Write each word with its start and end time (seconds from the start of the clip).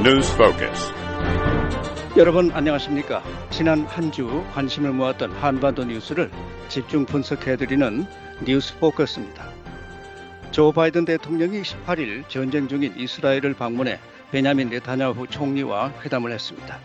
News 0.00 0.32
Focus. 0.34 0.92
여러분 2.16 2.50
안녕하십니까? 2.52 3.22
지난 3.50 3.84
한 3.86 4.10
주 4.10 4.44
관심을 4.54 4.92
모았던 4.92 5.32
한반도 5.32 5.84
뉴스를 5.84 6.30
집중 6.68 7.04
분석해 7.04 7.56
드리는 7.56 8.06
뉴스 8.44 8.76
포커스입니다. 8.78 9.48
조 10.50 10.72
바이든 10.72 11.04
대통령이 11.04 11.62
18일 11.62 12.28
전쟁 12.28 12.68
중인 12.68 12.94
이스라엘을 12.96 13.54
방문해 13.54 13.98
베냐민 14.30 14.70
네타냐후 14.70 15.26
총리와 15.28 15.92
회담을 16.04 16.32
했습니다. 16.32 16.78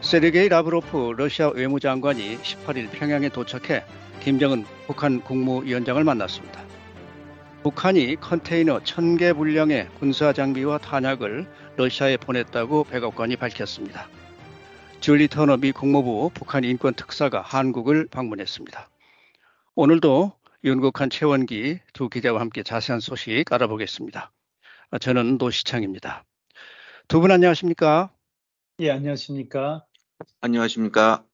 세르게이 0.00 0.48
라브로프 0.48 1.14
러시아 1.16 1.48
외무장관이 1.48 2.38
18일 2.38 2.90
평양에 2.90 3.28
도착해 3.28 3.84
김정은 4.20 4.64
북한 4.86 5.20
국무위원장을 5.20 6.02
만났습니다. 6.02 6.60
북한이 7.62 8.16
컨테이너 8.20 8.78
1000개 8.78 9.36
분량의 9.36 9.88
군사 9.98 10.32
장비와 10.32 10.78
탄약을 10.78 11.46
러시아에 11.76 12.16
보냈다고 12.16 12.84
백악관이 12.84 13.36
밝혔습니다. 13.36 14.08
줄리 15.00 15.28
터너 15.28 15.58
미 15.58 15.72
국무부 15.72 16.30
북한 16.32 16.64
인권 16.64 16.94
특사가 16.94 17.42
한국을 17.42 18.08
방문했습니다. 18.10 18.88
오늘도 19.74 20.32
윤국한 20.64 21.10
최원기 21.10 21.80
두 21.92 22.08
기자와 22.08 22.40
함께 22.40 22.62
자세한 22.62 23.00
소식 23.00 23.52
알아보겠습니다. 23.52 24.32
저는 25.00 25.36
노시창입니다. 25.38 26.24
두 27.08 27.20
분 27.20 27.30
안녕하십니까? 27.30 28.10
예, 28.80 28.90
안녕하십니까? 28.90 29.84
안녕하십니까? 30.40 31.24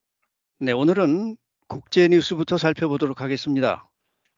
네, 0.59 0.71
오늘은 0.71 1.37
국제 1.67 2.07
뉴스부터 2.07 2.57
살펴보도록 2.57 3.21
하겠습니다. 3.21 3.89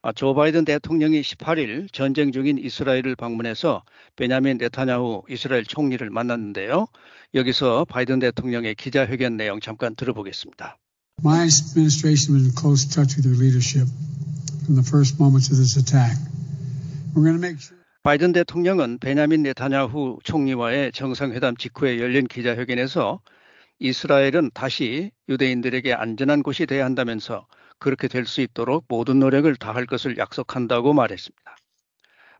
아, 0.07 0.11
조 0.11 0.35
바이든 0.35 0.65
대통령이 0.65 1.21
18일 1.21 1.91
전쟁 1.91 2.31
중인 2.31 2.59
이스라엘을 2.59 3.15
방문해서 3.15 3.81
베냐민 4.15 4.59
네타냐후 4.59 5.23
이스라엘 5.27 5.65
총리를 5.65 6.07
만났는데요. 6.11 6.85
여기서 7.33 7.85
바이든 7.85 8.19
대통령의 8.19 8.75
기자회견 8.75 9.35
내용 9.35 9.59
잠깐 9.59 9.95
들어보겠습니다. 9.95 10.77
My 11.23 11.47
administration 11.49 12.37
was 12.37 12.45
in 12.45 12.53
close 12.53 12.87
touch 12.87 13.17
with 13.17 13.25
your 13.25 13.33
leadership 13.33 13.89
from 14.61 14.77
the 14.77 14.85
first 14.85 15.17
moments 15.17 15.49
of 15.49 15.57
this 15.57 15.73
attack. 15.73 16.13
We're 17.15 17.25
going 17.25 17.41
to 17.41 17.41
make 17.41 17.57
sure 17.57 17.81
바이든 18.03 18.31
대통령은 18.33 18.99
베냐민 18.99 19.41
네타냐후 19.41 20.19
총리와의 20.23 20.91
정상회담 20.91 21.57
직후에 21.57 21.97
열린 21.97 22.27
기자회견에서 22.27 23.21
이스라엘은 23.79 24.51
다시 24.53 25.09
유대인들에게 25.29 25.95
안전한 25.95 26.43
곳이 26.43 26.67
돼야 26.67 26.85
한다면서 26.85 27.47
그렇게 27.85 28.07
될 28.07 28.25
수 28.25 28.41
있도록 28.41 28.85
모든 28.87 29.19
노력을 29.19 29.55
다할 29.57 29.85
것을 29.85 30.17
약속한다고 30.17 30.93
말했습니다. 30.93 31.55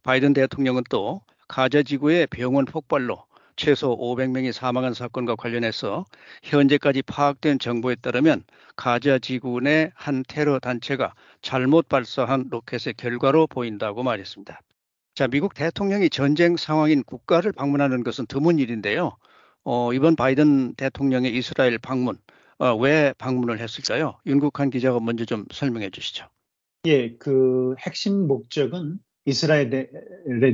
바이든 0.01 0.33
대통령은 0.33 0.81
또 0.89 1.21
가자 1.47 1.83
지구의 1.83 2.25
병원 2.31 2.65
폭발로 2.65 3.23
최소 3.55 3.95
500명이 3.95 4.51
사망한 4.51 4.95
사건과 4.95 5.35
관련해서 5.35 6.05
현재까지 6.41 7.03
파악된 7.03 7.59
정보에 7.59 7.93
따르면 7.93 8.43
가자 8.75 9.19
지구 9.19 9.61
내 9.61 9.91
한 9.93 10.23
테러 10.27 10.57
단체가 10.57 11.13
잘못 11.43 11.87
발사한 11.89 12.47
로켓의 12.49 12.95
결과로 12.95 13.45
보인다고 13.45 14.01
말했습니다. 14.01 14.59
자, 15.13 15.27
미국 15.27 15.53
대통령이 15.53 16.09
전쟁 16.09 16.57
상황인 16.57 17.03
국가를 17.03 17.51
방문하는 17.51 18.03
것은 18.03 18.25
드문 18.25 18.57
일인데요. 18.57 19.15
어, 19.63 19.93
이번 19.93 20.15
바이든 20.15 20.73
대통령의 20.73 21.35
이스라엘 21.37 21.77
방문 21.77 22.17
어, 22.57 22.73
왜 22.75 23.13
방문을 23.17 23.59
했을까요? 23.59 24.19
윤국한 24.25 24.69
기자가 24.69 24.99
먼저 24.99 25.25
좀 25.25 25.45
설명해 25.51 25.89
주시죠. 25.89 26.27
예, 26.85 27.15
그 27.17 27.75
핵심 27.79 28.27
목적은 28.27 28.99
이스라엘에 29.25 29.89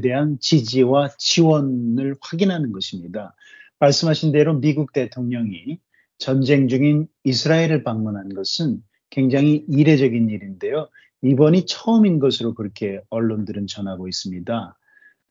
대한 0.01 0.37
지지와 0.39 1.09
지원을 1.17 2.15
확인하는 2.21 2.71
것입니다. 2.71 3.35
말씀하신 3.79 4.31
대로 4.31 4.59
미국 4.59 4.93
대통령이 4.93 5.79
전쟁 6.17 6.67
중인 6.67 7.07
이스라엘을 7.23 7.83
방문한 7.83 8.29
것은 8.29 8.81
굉장히 9.09 9.65
이례적인 9.67 10.29
일인데요. 10.29 10.87
이번이 11.21 11.65
처음인 11.65 12.19
것으로 12.19 12.53
그렇게 12.53 13.01
언론들은 13.09 13.67
전하고 13.67 14.07
있습니다. 14.07 14.77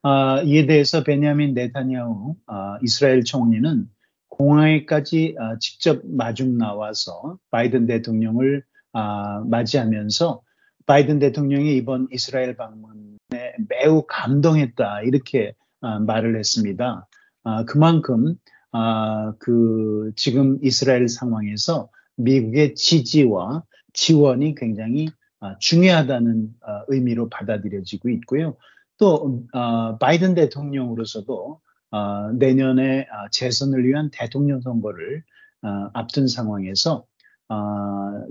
아, 0.03 0.43
이에 0.43 0.67
대해서 0.67 1.03
베냐민 1.03 1.55
네타냐후 1.55 2.37
아, 2.47 2.79
이스라엘 2.83 3.25
총리는 3.25 3.89
공항에까지 4.31 5.37
아, 5.39 5.59
직접 5.59 6.01
마중 6.05 6.57
나와서 6.59 7.39
바이든 7.51 7.87
대통령을 7.87 8.65
아, 8.93 9.43
맞이하면서 9.47 10.43
바이든 10.87 11.19
대통령이 11.19 11.77
이번 11.77 12.09
이스라엘 12.13 12.57
방문에 12.57 13.55
매우 13.69 14.05
감동했다 14.09 15.03
이렇게 15.03 15.53
아, 15.81 15.99
말을 15.99 16.39
했습니다. 16.39 17.07
아, 17.45 17.65
그만큼 17.65 18.35
아, 18.73 19.35
그 19.39 20.13
지금 20.17 20.59
이스라엘 20.63 21.09
상황에서 21.09 21.91
미국의 22.17 22.75
지지와 22.75 23.65
지원이 23.93 24.55
굉장히 24.55 25.09
아, 25.41 25.57
중요하다는 25.59 26.49
아, 26.61 26.85
의미로 26.89 27.29
받아들여지고 27.29 28.11
있고요. 28.11 28.57
또 28.99 29.45
어, 29.55 29.97
바이든 29.97 30.35
대통령으로서도 30.35 31.61
어, 31.91 32.31
내년에 32.33 33.01
어, 33.01 33.29
재선을 33.31 33.85
위한 33.85 34.11
대통령 34.13 34.61
선거를 34.61 35.23
어, 35.63 35.91
앞둔 35.93 36.29
상황에서 36.29 37.05
어, 37.49 37.57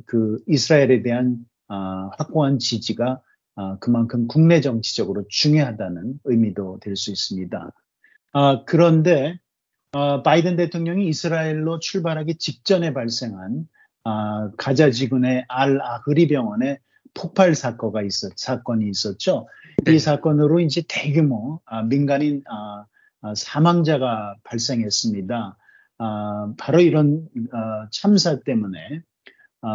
그 0.06 0.40
이스라엘에 0.48 1.02
대한 1.02 1.38
어, 1.68 1.76
확고한 2.18 2.60
지지가 2.60 3.22
그만큼 3.82 4.26
국내 4.28 4.62
정치적으로 4.62 5.26
중요하다는 5.28 6.22
의미도 6.24 6.80
될 6.80 6.96
수 6.96 7.12
있습니다. 7.12 7.72
그런데 8.66 9.38
바이든 10.24 10.56
대통령이 10.56 11.10
이스라엘로 11.10 11.80
출발하기 11.80 12.36
직전에 12.36 12.94
발생한 12.94 13.68
가자 14.58 14.92
지군의 14.92 15.44
알 15.50 15.82
아흐리 15.82 16.30
병원에 16.30 16.80
폭발 17.14 17.54
있었, 18.06 18.32
사건이 18.38 18.88
있었죠. 18.90 19.50
네. 19.84 19.96
이 19.96 20.00
사건으로 20.00 20.62
이제 20.62 20.82
대규모 20.88 21.60
아, 21.66 21.84
민간인 21.84 22.44
사망자가 23.36 24.36
발생했습니다. 24.44 25.58
바로 26.58 26.80
이런 26.80 27.28
어, 27.52 27.90
참사 27.92 28.40
때문에 28.40 29.02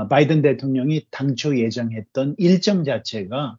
바이든 0.09 0.43
대통령이 0.43 1.06
당초 1.10 1.59
예정했던 1.59 2.37
일정 2.38 2.84
자체가 2.84 3.59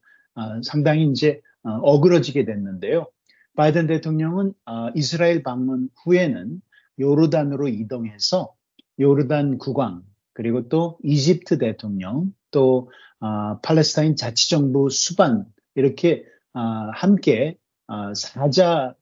상당히 0.63 1.05
이제 1.11 1.41
어, 1.63 1.69
어그러지게 1.69 2.45
됐는데요. 2.45 3.07
바이든 3.55 3.87
대통령은 3.87 4.53
이스라엘 4.95 5.43
방문 5.43 5.89
후에는 6.03 6.61
요르단으로 6.99 7.67
이동해서 7.67 8.53
요르단 8.99 9.57
국왕 9.57 10.03
그리고 10.33 10.67
또 10.69 10.97
이집트 11.03 11.57
대통령 11.57 12.33
또 12.51 12.91
어, 13.19 13.59
팔레스타인 13.61 14.15
자치정부 14.15 14.89
수반 14.89 15.45
이렇게 15.73 16.25
어, 16.53 16.59
함께 16.93 17.57
어, 17.87 18.13
사자 18.13 18.87
어, 18.89 18.95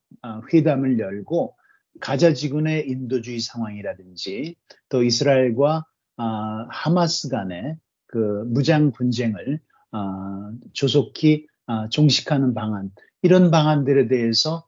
회담을 0.52 0.98
열고 0.98 1.56
가자 2.00 2.32
지군의 2.32 2.88
인도주의 2.88 3.40
상황이라든지 3.40 4.56
또 4.88 5.02
이스라엘과 5.02 5.84
어, 6.16 6.24
하마스 6.68 7.28
간의 7.28 7.76
그 8.06 8.44
무장 8.46 8.92
분쟁을 8.92 9.60
어, 9.92 10.52
조속히 10.72 11.46
종식하는 11.90 12.52
방안 12.52 12.90
이런 13.22 13.50
방안들에 13.50 14.08
대해서 14.08 14.66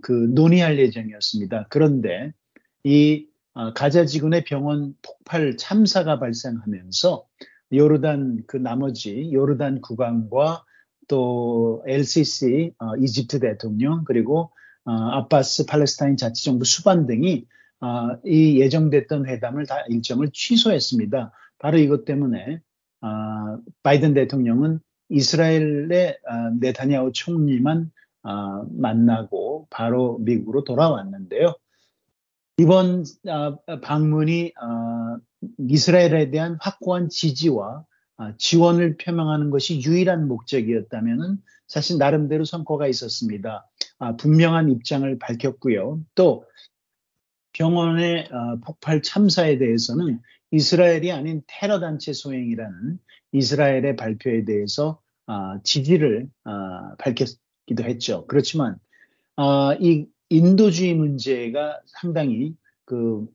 그 0.00 0.12
논의할 0.12 0.76
예정이었습니다. 0.78 1.66
그런데 1.70 2.32
이 2.82 3.28
가자 3.76 4.04
지군의 4.04 4.42
병원 4.42 4.94
폭발 5.02 5.56
참사가 5.56 6.18
발생하면서 6.18 7.24
요르단 7.72 8.44
그 8.46 8.56
나머지 8.56 9.30
요르단 9.32 9.80
국왕과 9.80 10.64
또 11.08 11.82
LCC 11.86 12.72
어, 12.78 12.96
이집트 12.96 13.40
대통령 13.40 14.04
그리고 14.04 14.42
어, 14.42 14.50
아바스 14.86 15.66
팔레스타인 15.66 16.16
자치정부 16.16 16.64
수반 16.64 17.06
등이 17.06 17.46
어, 17.80 18.16
이 18.24 18.60
예정됐던 18.60 19.26
회담을 19.26 19.66
다 19.66 19.84
일정을 19.88 20.30
취소했습니다. 20.32 21.32
바로 21.58 21.78
이것 21.78 22.04
때문에 22.04 22.60
어, 23.02 23.08
바이든 23.82 24.14
대통령은 24.14 24.80
이스라엘의 25.08 26.18
어, 26.28 26.50
네타냐후 26.60 27.12
총리만 27.12 27.90
어, 28.22 28.66
만나고 28.70 29.66
바로 29.70 30.18
미국으로 30.18 30.64
돌아왔는데요. 30.64 31.54
이번 32.58 33.04
방문이 33.82 34.52
이스라엘에 35.58 36.30
대한 36.30 36.56
확고한 36.58 37.10
지지와 37.10 37.84
아, 38.18 38.32
지원을 38.38 38.96
표명하는 38.96 39.50
것이 39.50 39.82
유일한 39.82 40.26
목적이었다면 40.26 41.42
사실 41.66 41.98
나름대로 41.98 42.44
성과가 42.44 42.86
있었습니다. 42.86 43.66
아, 43.98 44.16
분명한 44.16 44.70
입장을 44.70 45.18
밝혔고요. 45.18 46.00
또 46.14 46.44
병원의 47.52 48.28
아, 48.30 48.56
폭발 48.64 49.02
참사에 49.02 49.58
대해서는 49.58 50.20
이스라엘이 50.50 51.12
아닌 51.12 51.42
테러 51.46 51.80
단체 51.80 52.12
소행이라는 52.12 52.98
이스라엘의 53.32 53.96
발표에 53.96 54.44
대해서 54.44 55.00
지지를 55.64 56.30
밝혔기도 56.98 57.82
했죠. 57.82 58.26
그렇지만 58.28 58.78
이 59.80 60.06
인도주의 60.28 60.94
문제가 60.94 61.80
상당히 61.86 62.54
그 62.84 63.26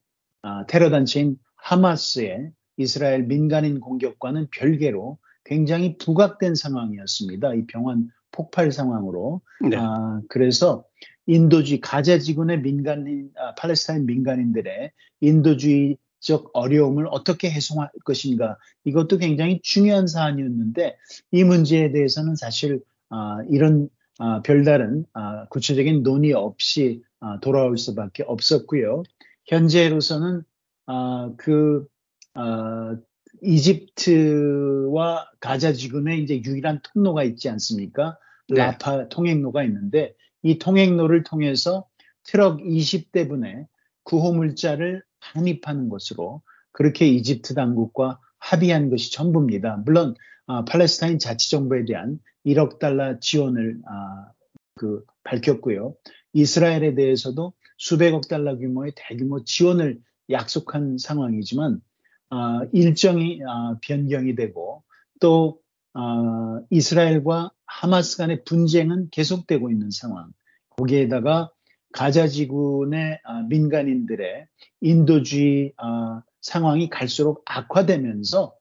아, 0.41 0.65
테러 0.65 0.89
단체인 0.89 1.37
하마스의 1.55 2.51
이스라엘 2.77 3.23
민간인 3.23 3.79
공격과는 3.79 4.47
별개로 4.51 5.19
굉장히 5.43 5.97
부각된 5.97 6.55
상황이었습니다. 6.55 7.53
이 7.53 7.65
병원 7.67 8.09
폭발 8.31 8.71
상황으로. 8.71 9.41
네. 9.69 9.77
아, 9.77 10.21
그래서 10.29 10.85
인도주의 11.25 11.79
가자 11.81 12.17
지군의 12.17 12.61
민간인 12.61 13.29
아, 13.37 13.55
팔레스타인 13.55 14.05
민간인들의 14.05 14.91
인도주의적 15.21 16.49
어려움을 16.53 17.07
어떻게 17.09 17.49
해소할 17.49 17.89
것인가 18.03 18.57
이것도 18.83 19.17
굉장히 19.17 19.59
중요한 19.61 20.07
사안이었는데 20.07 20.97
이 21.31 21.43
문제에 21.43 21.91
대해서는 21.91 22.35
사실 22.35 22.81
아, 23.09 23.37
이런 23.49 23.89
아, 24.19 24.41
별다른 24.41 25.05
아, 25.13 25.45
구체적인 25.47 26.03
논의 26.03 26.33
없이 26.33 27.01
아, 27.19 27.39
돌아올 27.39 27.77
수밖에 27.77 28.23
없었고요. 28.23 29.03
현재로서는 29.47 30.43
아, 30.85 31.31
그 31.37 31.87
아, 32.33 32.97
이집트와 33.41 35.29
가자 35.39 35.73
지금의 35.73 36.23
이제 36.23 36.41
유일한 36.43 36.79
통로가 36.83 37.23
있지 37.23 37.49
않습니까? 37.49 38.17
네. 38.49 38.57
라파 38.57 39.09
통행로가 39.09 39.63
있는데 39.63 40.13
이 40.43 40.57
통행로를 40.57 41.23
통해서 41.23 41.87
트럭 42.23 42.59
20대분의 42.59 43.67
구호물자를 44.03 45.03
반입하는 45.19 45.89
것으로 45.89 46.41
그렇게 46.71 47.07
이집트 47.07 47.53
당국과 47.53 48.19
합의한 48.39 48.89
것이 48.89 49.11
전부입니다. 49.11 49.83
물론 49.85 50.15
아, 50.47 50.65
팔레스타인 50.65 51.19
자치정부에 51.19 51.85
대한 51.85 52.19
1억 52.45 52.79
달러 52.79 53.19
지원을 53.19 53.79
아, 53.87 54.31
그 54.75 55.03
밝혔고요. 55.23 55.95
이스라엘에 56.33 56.95
대해서도 56.95 57.53
수백억 57.77 58.27
달러 58.27 58.57
규모의 58.57 58.93
대규모 58.95 59.43
지원을 59.43 59.99
약속한 60.29 60.97
상황이지만 60.97 61.81
아, 62.31 62.61
일정이 62.71 63.41
아, 63.47 63.77
변경이 63.81 64.35
되고 64.35 64.83
또 65.19 65.59
아, 65.93 66.61
이스라엘과 66.69 67.51
하마스 67.65 68.17
간의 68.17 68.43
분쟁은 68.45 69.09
계속되고 69.11 69.69
있는 69.69 69.91
상황. 69.91 70.31
거기에다가 70.71 71.51
가자 71.91 72.27
지군의 72.27 73.19
아, 73.23 73.41
민간인들의 73.43 74.47
인도주의 74.79 75.73
아, 75.77 76.23
상황이 76.41 76.89
갈수록 76.89 77.43
악화되면서 77.45 78.55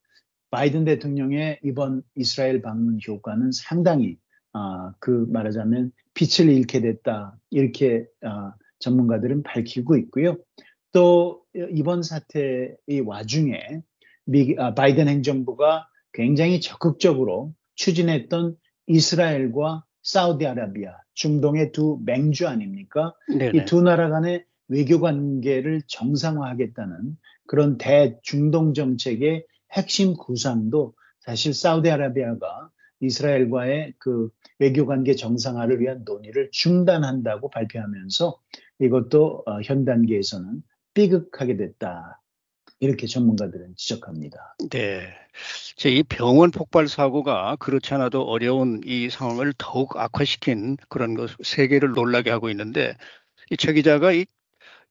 바이든 0.50 0.84
대통령의 0.84 1.60
이번 1.62 2.02
이스라엘 2.16 2.60
방문 2.60 2.98
효과는 3.06 3.52
상당히 3.52 4.18
아, 4.52 4.92
그 4.98 5.26
말하자면 5.30 5.92
빛을 6.14 6.50
잃게 6.50 6.80
됐다 6.80 7.36
이렇게 7.50 8.04
아, 8.22 8.52
전문가들은 8.80 9.44
밝히고 9.44 9.96
있고요. 9.96 10.36
또 10.92 11.39
이번 11.54 12.02
사태의 12.02 13.00
와중에 13.04 13.82
미, 14.24 14.54
아, 14.58 14.74
바이든 14.74 15.08
행정부가 15.08 15.88
굉장히 16.12 16.60
적극적으로 16.60 17.54
추진했던 17.74 18.56
이스라엘과 18.86 19.84
사우디아라비아, 20.02 20.96
중동의 21.14 21.72
두 21.72 22.00
맹주 22.04 22.48
아닙니까? 22.48 23.14
이 23.54 23.64
두 23.64 23.82
나라 23.82 24.08
간의 24.08 24.44
외교 24.68 25.00
관계를 25.00 25.82
정상화하겠다는 25.86 27.16
그런 27.46 27.76
대중동 27.78 28.74
정책의 28.74 29.44
핵심 29.72 30.14
구상도 30.14 30.94
사실 31.20 31.52
사우디아라비아가 31.54 32.70
이스라엘과의 33.00 33.94
그 33.98 34.30
외교 34.58 34.86
관계 34.86 35.14
정상화를 35.14 35.80
위한 35.80 36.02
논의를 36.04 36.50
중단한다고 36.52 37.50
발표하면서 37.50 38.38
이것도 38.80 39.42
어, 39.46 39.60
현 39.62 39.84
단계에서는 39.84 40.62
삐극하게 40.94 41.56
됐다. 41.56 42.20
이렇게 42.80 43.06
전문가들은 43.06 43.74
지적합니다. 43.76 44.56
네. 44.70 45.08
제이 45.76 46.02
병원 46.04 46.50
폭발 46.50 46.88
사고가 46.88 47.56
그렇지 47.56 47.94
않아도 47.94 48.22
어려운 48.22 48.80
이 48.84 49.10
상황을 49.10 49.54
더욱 49.58 49.96
악화시킨 49.96 50.76
그런 50.88 51.14
것, 51.14 51.30
세계를 51.42 51.92
놀라게 51.92 52.30
하고 52.30 52.50
있는데, 52.50 52.96
이 53.50 53.56
최 53.56 53.72
기자가 53.74 54.12
이, 54.12 54.26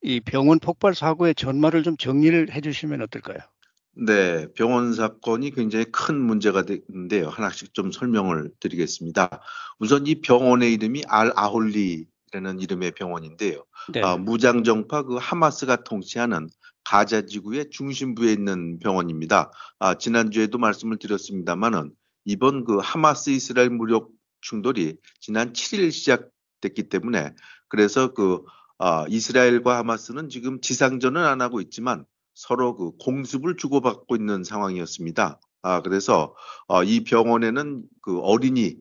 이 0.03 0.21
병원 0.21 0.59
폭발 0.59 0.95
사고의 0.95 1.35
전말을 1.35 1.83
좀 1.83 1.97
정리를 1.97 2.51
해 2.53 2.61
주시면 2.61 3.01
어떨까요? 3.03 3.39
네, 3.93 4.47
병원 4.53 4.93
사건이 4.93 5.51
굉장히 5.51 5.85
큰 5.91 6.15
문제가 6.19 6.63
되는데요. 6.63 7.27
하나씩 7.29 7.73
좀 7.73 7.91
설명을 7.91 8.51
드리겠습니다. 8.59 9.41
우선 9.79 10.07
이 10.07 10.21
병원의 10.21 10.73
이름이 10.73 11.03
알 11.07 11.31
아홀리 11.35 12.07
라는 12.31 12.59
이름의 12.59 12.91
병원인데요. 12.91 13.65
네. 13.91 14.01
아, 14.01 14.17
무장정파 14.17 15.03
그 15.03 15.15
하마스가 15.15 15.83
통치하는 15.83 16.49
가자 16.83 17.25
지구의 17.25 17.69
중심부에 17.71 18.31
있는 18.31 18.79
병원입니다. 18.79 19.51
아, 19.79 19.95
지난주에도 19.95 20.57
말씀을 20.57 20.97
드렸습니다만은 20.97 21.91
이번 22.25 22.65
그 22.65 22.77
하마스 22.77 23.31
이스라엘 23.31 23.69
무력 23.69 24.11
충돌이 24.41 24.97
지난 25.19 25.53
7일 25.53 25.91
시작됐기 25.91 26.89
때문에 26.89 27.33
그래서 27.67 28.13
그 28.13 28.43
아, 28.77 29.05
이스라엘과 29.09 29.77
하마스는 29.79 30.29
지금 30.29 30.61
지상전은 30.61 31.23
안 31.23 31.41
하고 31.41 31.61
있지만 31.61 32.05
서로 32.33 32.75
그 32.75 32.91
공습을 32.97 33.57
주고받고 33.57 34.15
있는 34.15 34.43
상황이었습니다. 34.43 35.39
아, 35.61 35.81
그래서 35.81 36.35
어, 36.67 36.83
이 36.83 37.03
병원에는 37.03 37.83
그 38.01 38.19
어린이, 38.21 38.77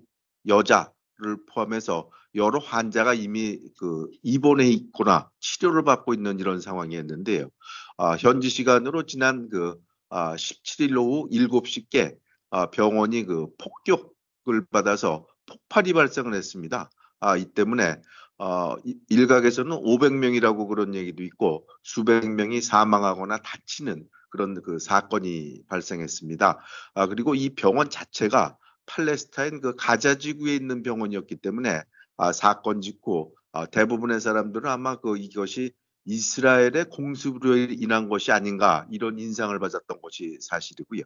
여자를 0.47 1.45
포함해서 1.53 2.11
여러 2.39 2.59
환자가 2.59 3.15
이미 3.15 3.59
그 3.79 4.09
입원해 4.23 4.67
있거나 4.69 5.31
치료를 5.41 5.85
받고 5.85 6.15
있는 6.15 6.39
이런 6.41 6.61
상황이었는데요. 6.61 7.51
아, 7.99 8.13
현지 8.17 8.49
시간으로 8.49 9.05
지난 9.05 9.49
그 9.49 9.77
아, 10.09 10.35
17일 10.37 10.97
오후 10.97 11.29
7시께 11.31 12.17
아, 12.51 12.71
병원이 12.71 13.25
그 13.25 13.49
폭격을 13.59 14.67
받아서 14.71 15.27
폭발이 15.47 15.93
발생을 15.93 16.35
했습니다. 16.35 16.91
아, 17.21 17.37
이 17.37 17.45
때문에 17.47 18.01
어, 18.39 18.77
이- 18.85 18.97
일각에서는 19.09 19.77
500명이라고 19.77 20.69
그런 20.69 20.95
얘기도 20.95 21.23
있고 21.25 21.67
수백 21.83 22.29
명이 22.31 22.63
사망하거나 22.63 23.39
다치는 23.39 24.07
그런 24.31 24.63
그 24.63 24.79
사건이 24.79 25.63
발생했습니다. 25.69 26.59
아, 26.95 27.07
그리고 27.07 27.35
이 27.35 27.51
병원 27.55 27.91
자체가 27.91 28.57
팔레스타인 28.87 29.61
그 29.61 29.75
가자 29.77 30.17
지구에 30.17 30.55
있는 30.55 30.83
병원이었기 30.83 31.37
때문에 31.37 31.83
아, 32.19 32.33
사건 32.33 32.81
직후 32.81 33.33
아, 33.53 33.65
대부분의 33.67 34.21
사람들은 34.21 34.69
아마 34.69 34.97
그 34.97 35.17
이것이 35.17 35.73
이스라엘의 36.05 36.87
공습으로 36.91 37.57
인한 37.57 38.09
것이 38.09 38.33
아닌가 38.33 38.87
이런 38.91 39.19
인상을 39.19 39.57
받았던 39.59 40.01
것이 40.01 40.39
사실이고요. 40.41 41.03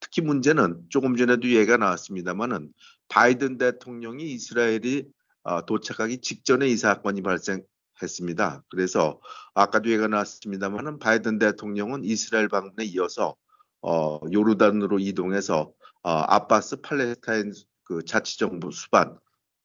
특히 0.00 0.22
문제는 0.22 0.84
조금 0.88 1.16
전에도 1.16 1.48
얘기가 1.48 1.76
나왔습니다만은 1.76 2.72
바이든 3.08 3.58
대통령이 3.58 4.24
이스라엘이 4.32 5.06
어, 5.42 5.66
도착하기 5.66 6.18
직전에 6.18 6.68
이 6.68 6.76
사건이 6.76 7.22
발생했습니다. 7.22 8.64
그래서 8.70 9.20
아까도 9.54 9.90
얘기가 9.90 10.08
나왔습니다만은 10.08 10.98
바이든 10.98 11.38
대통령은 11.38 12.04
이스라엘 12.04 12.48
방문에 12.48 12.84
이어서 12.86 13.36
어, 13.82 14.20
요르단으로 14.32 14.98
이동해서 14.98 15.72
어, 16.02 16.10
아바스 16.10 16.80
팔레스타인 16.80 17.52
그 17.82 18.04
자치정부 18.04 18.70
수반 18.72 19.18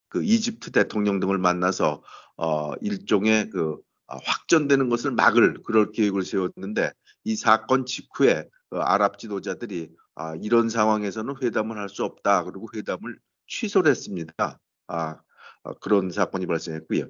그 0.10 0.24
이집트 0.24 0.72
대통령 0.72 1.20
등을 1.20 1.38
만나서 1.38 2.04
어, 2.38 2.74
일종의 2.82 3.50
그 3.52 3.78
아, 4.08 4.18
확전되는 4.24 4.90
것을 4.90 5.12
막을 5.12 5.62
그럴 5.64 5.92
계획을 5.92 6.24
세웠는데 6.24 6.92
이 7.26 7.36
사건 7.36 7.86
직후에 7.86 8.48
그 8.70 8.78
아랍 8.80 9.20
지도자들이 9.20 9.90
아, 10.16 10.36
이런 10.42 10.70
상황에서는 10.70 11.36
회담을 11.42 11.78
할 11.78 11.90
수 11.90 12.04
없다 12.04 12.44
그리고 12.44 12.68
회담을 12.76 13.18
취소를 13.48 13.92
했습니다. 13.92 14.60
아, 14.88 15.20
아, 15.64 15.74
그런 15.82 16.12
사건이 16.12 16.48
발생했고요. 16.48 17.06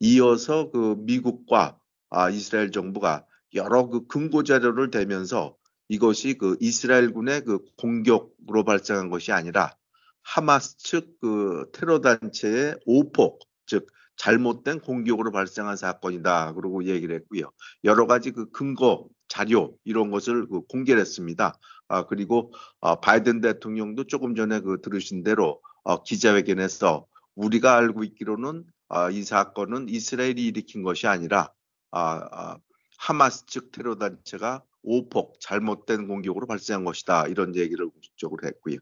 이어서 0.00 0.70
그 0.70 0.96
미국과 0.98 1.78
아, 2.10 2.30
이스라엘 2.30 2.70
정부가 2.72 3.24
여러 3.54 3.88
그 3.88 4.06
근거 4.06 4.42
자료를 4.42 4.90
대면서 4.90 5.56
이것이 5.88 6.34
그 6.34 6.56
이스라엘군의 6.60 7.44
그 7.44 7.58
공격으로 7.76 8.64
발생한 8.64 9.10
것이 9.10 9.32
아니라 9.32 9.74
하마스 10.22 10.76
측 10.78 11.20
그 11.20 11.66
테러 11.72 12.00
단체의 12.00 12.76
오폭 12.86 13.40
즉 13.66 13.86
잘못된 14.16 14.80
공격으로 14.80 15.32
발생한 15.32 15.76
사건이다 15.76 16.54
그러고 16.54 16.84
얘기를 16.84 17.14
했고요. 17.16 17.50
여러 17.84 18.06
가지 18.06 18.32
그 18.32 18.50
근거 18.50 19.06
자료 19.28 19.74
이런 19.84 20.10
것을 20.10 20.46
그 20.48 20.62
공개를 20.62 21.00
했습니다. 21.00 21.54
아 21.88 22.06
그리고 22.06 22.52
아, 22.80 22.96
바이든 22.96 23.40
대통령도 23.40 24.04
조금 24.04 24.34
전에 24.34 24.60
그 24.60 24.80
들으신 24.82 25.22
대로 25.22 25.60
어, 25.84 26.02
기자회견에서 26.02 27.06
우리가 27.34 27.76
알고 27.76 28.04
있기로는 28.04 28.64
아, 28.88 29.10
이 29.10 29.22
사건은 29.22 29.88
이스라엘이 29.88 30.44
일으킨 30.46 30.82
것이 30.82 31.06
아니라 31.06 31.52
아, 31.90 32.28
아, 32.32 32.58
하마스 32.98 33.46
측 33.46 33.72
테러 33.72 33.96
단체가 33.96 34.62
오폭 34.82 35.40
잘못된 35.40 36.08
공격으로 36.08 36.46
발생한 36.46 36.84
것이다 36.84 37.26
이런 37.28 37.54
얘기를 37.56 37.88
공식적으로 37.88 38.46
했고요. 38.46 38.78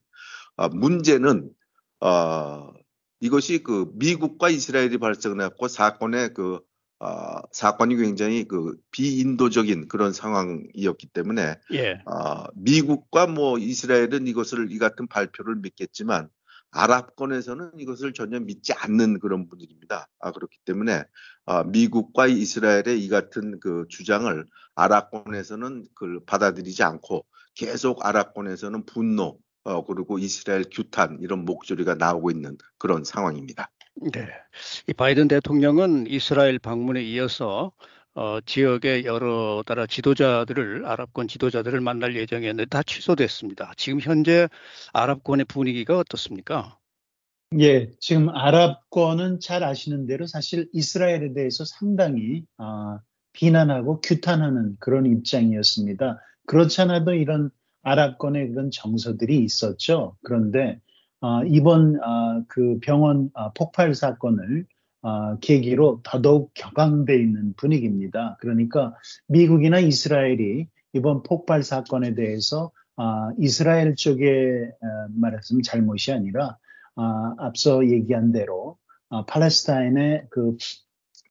아, 0.58 0.68
문제는 0.68 1.50
어, 2.00 2.72
이것이 3.20 3.62
그 3.62 3.90
미국과 3.94 4.50
이스라엘이 4.50 4.98
발생했고 4.98 5.68
사건의 5.68 6.34
그 6.34 6.60
어, 7.00 7.40
사건이 7.52 7.96
굉장히 7.96 8.44
그 8.44 8.76
비인도적인 8.90 9.86
그런 9.86 10.12
상황이었기 10.12 11.06
때문에 11.12 11.54
예. 11.72 12.02
어, 12.06 12.44
미국과 12.56 13.28
뭐 13.28 13.56
이스라엘은 13.56 14.26
이것을 14.26 14.72
이 14.72 14.78
같은 14.78 15.06
발표를 15.06 15.56
믿겠지만 15.56 16.28
아랍권에서는 16.72 17.78
이것을 17.78 18.12
전혀 18.12 18.40
믿지 18.40 18.72
않는 18.72 19.20
그런 19.20 19.48
분위기입니다. 19.48 20.08
아, 20.18 20.32
그렇기 20.32 20.58
때문에 20.64 21.04
아, 21.46 21.62
미국과 21.62 22.26
이스라엘의 22.26 23.02
이 23.02 23.08
같은 23.08 23.60
그 23.60 23.86
주장을 23.88 24.44
아랍권에서는 24.74 25.86
그걸 25.94 26.20
받아들이지 26.26 26.82
않고 26.82 27.24
계속 27.54 28.04
아랍권에서는 28.04 28.86
분노 28.86 29.38
어, 29.64 29.84
그리고 29.84 30.18
이스라엘 30.18 30.64
규탄 30.70 31.18
이런 31.20 31.44
목소리가 31.44 31.94
나오고 31.94 32.30
있는 32.30 32.56
그런 32.78 33.04
상황입니다. 33.04 33.70
네. 34.12 34.28
이 34.86 34.92
바이든 34.92 35.28
대통령은 35.28 36.06
이스라엘 36.06 36.58
방문에 36.58 37.02
이어서 37.02 37.72
어, 38.14 38.40
지역의 38.40 39.04
여러 39.04 39.62
나라 39.64 39.86
지도자들을 39.86 40.86
아랍권 40.86 41.28
지도자들을 41.28 41.80
만날 41.80 42.16
예정이었는데 42.16 42.68
다 42.68 42.82
취소됐습니다. 42.82 43.72
지금 43.76 44.00
현재 44.00 44.48
아랍권의 44.92 45.44
분위기가 45.44 45.98
어떻습니까? 45.98 46.78
예, 47.60 47.90
지금 48.00 48.28
아랍권은 48.28 49.40
잘 49.40 49.62
아시는 49.62 50.06
대로 50.06 50.26
사실 50.26 50.68
이스라엘에 50.72 51.32
대해서 51.32 51.64
상당히 51.64 52.44
어, 52.58 52.98
비난하고 53.32 54.00
규탄하는 54.00 54.76
그런 54.80 55.06
입장이었습니다. 55.06 56.20
그렇지 56.46 56.80
않아도 56.82 57.14
이런 57.14 57.50
아랍권의 57.82 58.50
그런 58.50 58.70
정서들이 58.70 59.38
있었죠. 59.38 60.16
그런데 60.22 60.80
어, 61.20 61.42
이번 61.44 61.96
어, 62.02 62.44
그 62.48 62.78
병원 62.80 63.30
어, 63.34 63.52
폭발 63.52 63.94
사건을 63.94 64.66
어, 65.02 65.38
계기로 65.38 66.00
더더욱 66.02 66.52
격앙돼 66.54 67.16
있는 67.16 67.54
분위기입니다. 67.56 68.36
그러니까 68.40 68.94
미국이나 69.26 69.78
이스라엘이 69.78 70.68
이번 70.92 71.22
폭발 71.22 71.62
사건에 71.62 72.14
대해서 72.14 72.70
어, 72.96 73.30
이스라엘 73.38 73.94
쪽에 73.94 74.70
어, 74.80 74.86
말했으면 75.14 75.62
잘못이 75.62 76.12
아니라 76.12 76.56
어, 76.96 77.02
앞서 77.38 77.86
얘기한 77.86 78.32
대로 78.32 78.76
어, 79.08 79.24
팔레스타인의 79.24 80.26
그 80.30 80.56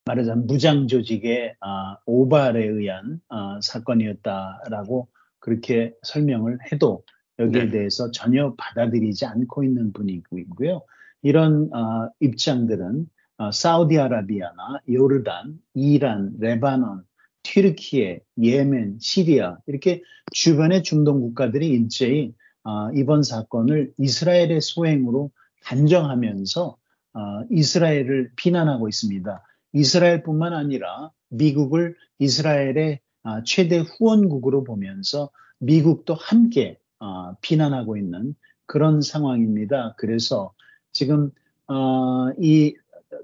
말하자면 0.06 0.48
무장 0.48 0.88
조직의 0.88 1.56
어, 1.60 1.98
오발에 2.06 2.66
의한 2.66 3.20
어, 3.30 3.60
사건이었다라고 3.62 5.10
그렇게 5.48 5.94
설명을 6.04 6.58
해도 6.74 7.06
여기에 7.40 7.66
네. 7.66 7.72
대해서 7.72 8.12
전혀 8.12 8.54
받아들이지 8.58 9.26
않고 9.26 9.64
있는 9.64 9.94
분위기고요. 9.94 10.82
이런 11.22 11.74
어, 11.74 12.10
입장들은 12.20 13.06
어, 13.38 13.52
사우디아라비아나 13.52 14.82
요르단, 14.90 15.58
이란, 15.74 16.34
레바논, 16.40 17.04
튀르키예, 17.44 18.20
예멘, 18.44 18.98
시리아 19.00 19.58
이렇게 19.68 20.04
주변의 20.34 20.84
중동 20.84 21.22
국가들이 21.22 21.70
일제히 21.70 22.34
어, 22.66 22.92
이번 22.94 23.24
사건을 23.24 23.94
이스라엘의 23.98 24.60
소행으로 24.60 25.32
단정하면서 25.64 26.78
어, 27.14 27.20
이스라엘을 27.50 28.32
비난하고 28.36 28.90
있습니다. 28.90 29.42
이스라엘뿐만 29.72 30.52
아니라 30.52 31.12
미국을 31.30 31.96
이스라엘의 32.20 32.96
아, 32.96 33.07
최대 33.44 33.80
후원국으로 33.80 34.64
보면서 34.64 35.30
미국도 35.60 36.14
함께 36.14 36.78
어, 37.00 37.36
비난하고 37.42 37.98
있는 37.98 38.36
그런 38.66 39.02
상황입니다. 39.02 39.96
그래서 39.98 40.54
지금 40.92 41.32
어, 41.68 42.32
이 42.40 42.76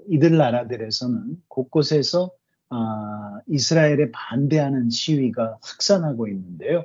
이들 0.08 0.36
나라들에서는 0.36 1.42
곳곳에서 1.48 2.30
어, 2.70 2.76
이스라엘에 3.46 4.10
반대하는 4.12 4.90
시위가 4.90 5.58
확산하고 5.62 6.28
있는데요. 6.28 6.84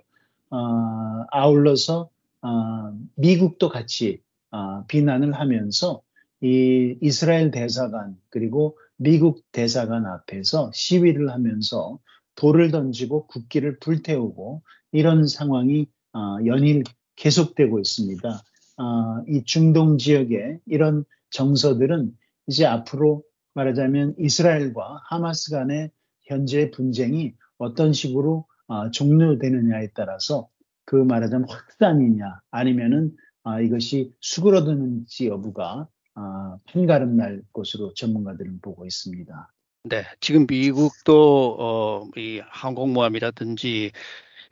어, 0.49 1.25
아울러서 1.31 2.09
어, 2.41 2.97
미국도 3.15 3.69
같이 3.69 4.21
어, 4.51 4.85
비난을 4.87 5.33
하면서 5.33 6.01
이 6.41 6.95
이스라엘 7.01 7.51
대사관 7.51 8.17
그리고 8.29 8.77
미국 8.95 9.43
대사관 9.51 10.05
앞에서 10.05 10.71
시위를 10.73 11.29
하면서 11.29 11.99
돌을 12.39 12.71
던지고 12.71 13.27
국기를 13.27 13.79
불태우고 13.79 14.61
이런 14.91 15.27
상황이 15.27 15.87
어, 16.13 16.37
연일 16.45 16.83
계속되고 17.15 17.79
있습니다. 17.79 18.29
어, 18.29 19.23
이 19.27 19.43
중동 19.43 19.97
지역의 19.97 20.61
이런 20.65 21.03
정서들은 21.31 22.11
이제 22.47 22.65
앞으로 22.65 23.23
말하자면 23.53 24.15
이스라엘과 24.17 25.01
하마스 25.09 25.51
간의 25.51 25.91
현재 26.23 26.71
분쟁이 26.71 27.33
어떤 27.57 27.91
식으로 27.91 28.45
어, 28.67 28.89
종료되느냐에 28.91 29.89
따라서 29.93 30.47
그 30.85 30.95
말하자면 30.95 31.49
확산이냐 31.49 32.39
아니면은 32.51 33.15
아, 33.43 33.59
이것이 33.59 34.13
수그러드는지 34.21 35.27
여부가 35.27 35.87
아, 36.15 36.57
판가름 36.67 37.17
날 37.17 37.41
것으로 37.51 37.93
전문가들은 37.93 38.59
보고 38.61 38.85
있습니다. 38.85 39.51
네, 39.83 40.03
지금 40.19 40.45
미국도 40.47 41.55
어, 41.59 42.09
이 42.17 42.41
항공모함이라든지 42.49 43.91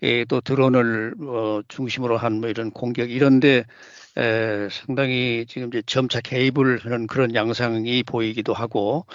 예, 0.03 0.25
또 0.25 0.41
드론을 0.41 1.15
어, 1.21 1.61
중심으로 1.67 2.17
한 2.17 2.39
뭐 2.41 2.49
이런 2.49 2.71
공격 2.71 3.11
이런데 3.11 3.65
에, 4.17 4.69
상당히 4.71 5.45
지금 5.47 5.69
이제 5.69 5.81
점차 5.87 6.21
개입을 6.21 6.79
하는 6.85 7.07
그런 7.07 7.35
양상이 7.35 8.03
보이기도 8.03 8.53
하고 8.53 9.05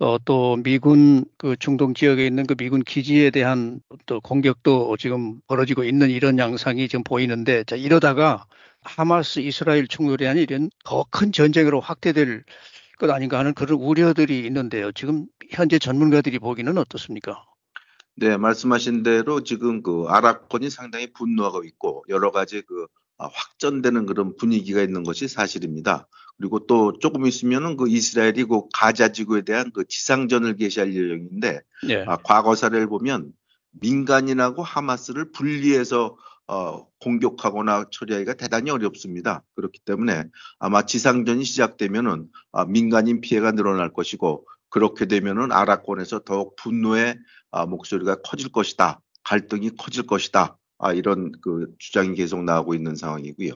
어, 0.00 0.18
또 0.24 0.56
미군 0.58 1.24
그 1.38 1.56
중동 1.58 1.94
지역에 1.94 2.26
있는 2.26 2.46
그 2.46 2.54
미군 2.56 2.82
기지에 2.84 3.30
대한 3.30 3.80
또 4.06 4.20
공격도 4.22 4.96
지금 4.98 5.40
벌어지고 5.48 5.84
있는 5.84 6.10
이런 6.10 6.38
양상이 6.38 6.88
지금 6.88 7.04
보이는데 7.04 7.64
자 7.64 7.76
이러다가 7.76 8.46
하마스 8.82 9.40
이스라엘 9.40 9.88
충돌이 9.88 10.26
아닌 10.28 10.44
이런 10.44 10.70
더 10.84 11.04
큰 11.10 11.32
전쟁으로 11.32 11.80
확대될 11.80 12.44
것 12.98 13.10
아닌가 13.10 13.38
하는 13.38 13.54
그런 13.54 13.78
우려들이 13.78 14.44
있는데요. 14.46 14.92
지금 14.92 15.26
현재 15.50 15.78
전문가들이 15.78 16.38
보기는 16.38 16.76
어떻습니까? 16.76 17.44
네, 18.16 18.36
말씀하신 18.36 19.04
대로 19.04 19.44
지금 19.44 19.82
그 19.82 20.06
아랍권이 20.08 20.70
상당히 20.70 21.12
분노하고 21.12 21.64
있고 21.64 22.04
여러 22.08 22.32
가지 22.32 22.62
그 22.62 22.86
아, 23.16 23.28
확전되는 23.32 24.06
그런 24.06 24.36
분위기가 24.36 24.80
있는 24.80 25.02
것이 25.02 25.28
사실입니다. 25.28 26.08
그리고 26.36 26.66
또 26.66 26.92
조금 27.00 27.26
있으면은 27.26 27.76
그 27.76 27.88
이스라엘이 27.88 28.44
그 28.44 28.62
가자 28.72 29.10
지구에 29.10 29.42
대한 29.42 29.72
그 29.72 29.84
지상전을 29.86 30.56
개시할 30.56 30.94
예정인데 30.94 31.60
예. 31.88 32.04
아, 32.06 32.16
과거 32.16 32.54
사례를 32.54 32.88
보면 32.88 33.32
민간인하고 33.72 34.62
하마스를 34.62 35.32
분리해서 35.32 36.16
어, 36.48 36.86
공격하거나 37.00 37.86
처리하기가 37.92 38.34
대단히 38.34 38.70
어렵습니다. 38.70 39.44
그렇기 39.54 39.80
때문에 39.84 40.24
아마 40.58 40.82
지상전이 40.82 41.44
시작되면은 41.44 42.28
아, 42.52 42.64
민간인 42.64 43.20
피해가 43.20 43.52
늘어날 43.52 43.92
것이고 43.92 44.46
그렇게 44.70 45.06
되면은 45.06 45.52
아랍권에서 45.52 46.20
더욱 46.20 46.56
분노의 46.56 47.18
아, 47.50 47.66
목소리가 47.66 48.16
커질 48.22 48.50
것이다. 48.50 49.00
갈등이 49.24 49.76
커질 49.76 50.06
것이다. 50.06 50.56
아, 50.78 50.92
이런 50.92 51.32
그 51.42 51.66
주장이 51.78 52.14
계속 52.14 52.44
나오고 52.44 52.74
있는 52.74 52.94
상황이고요. 52.94 53.52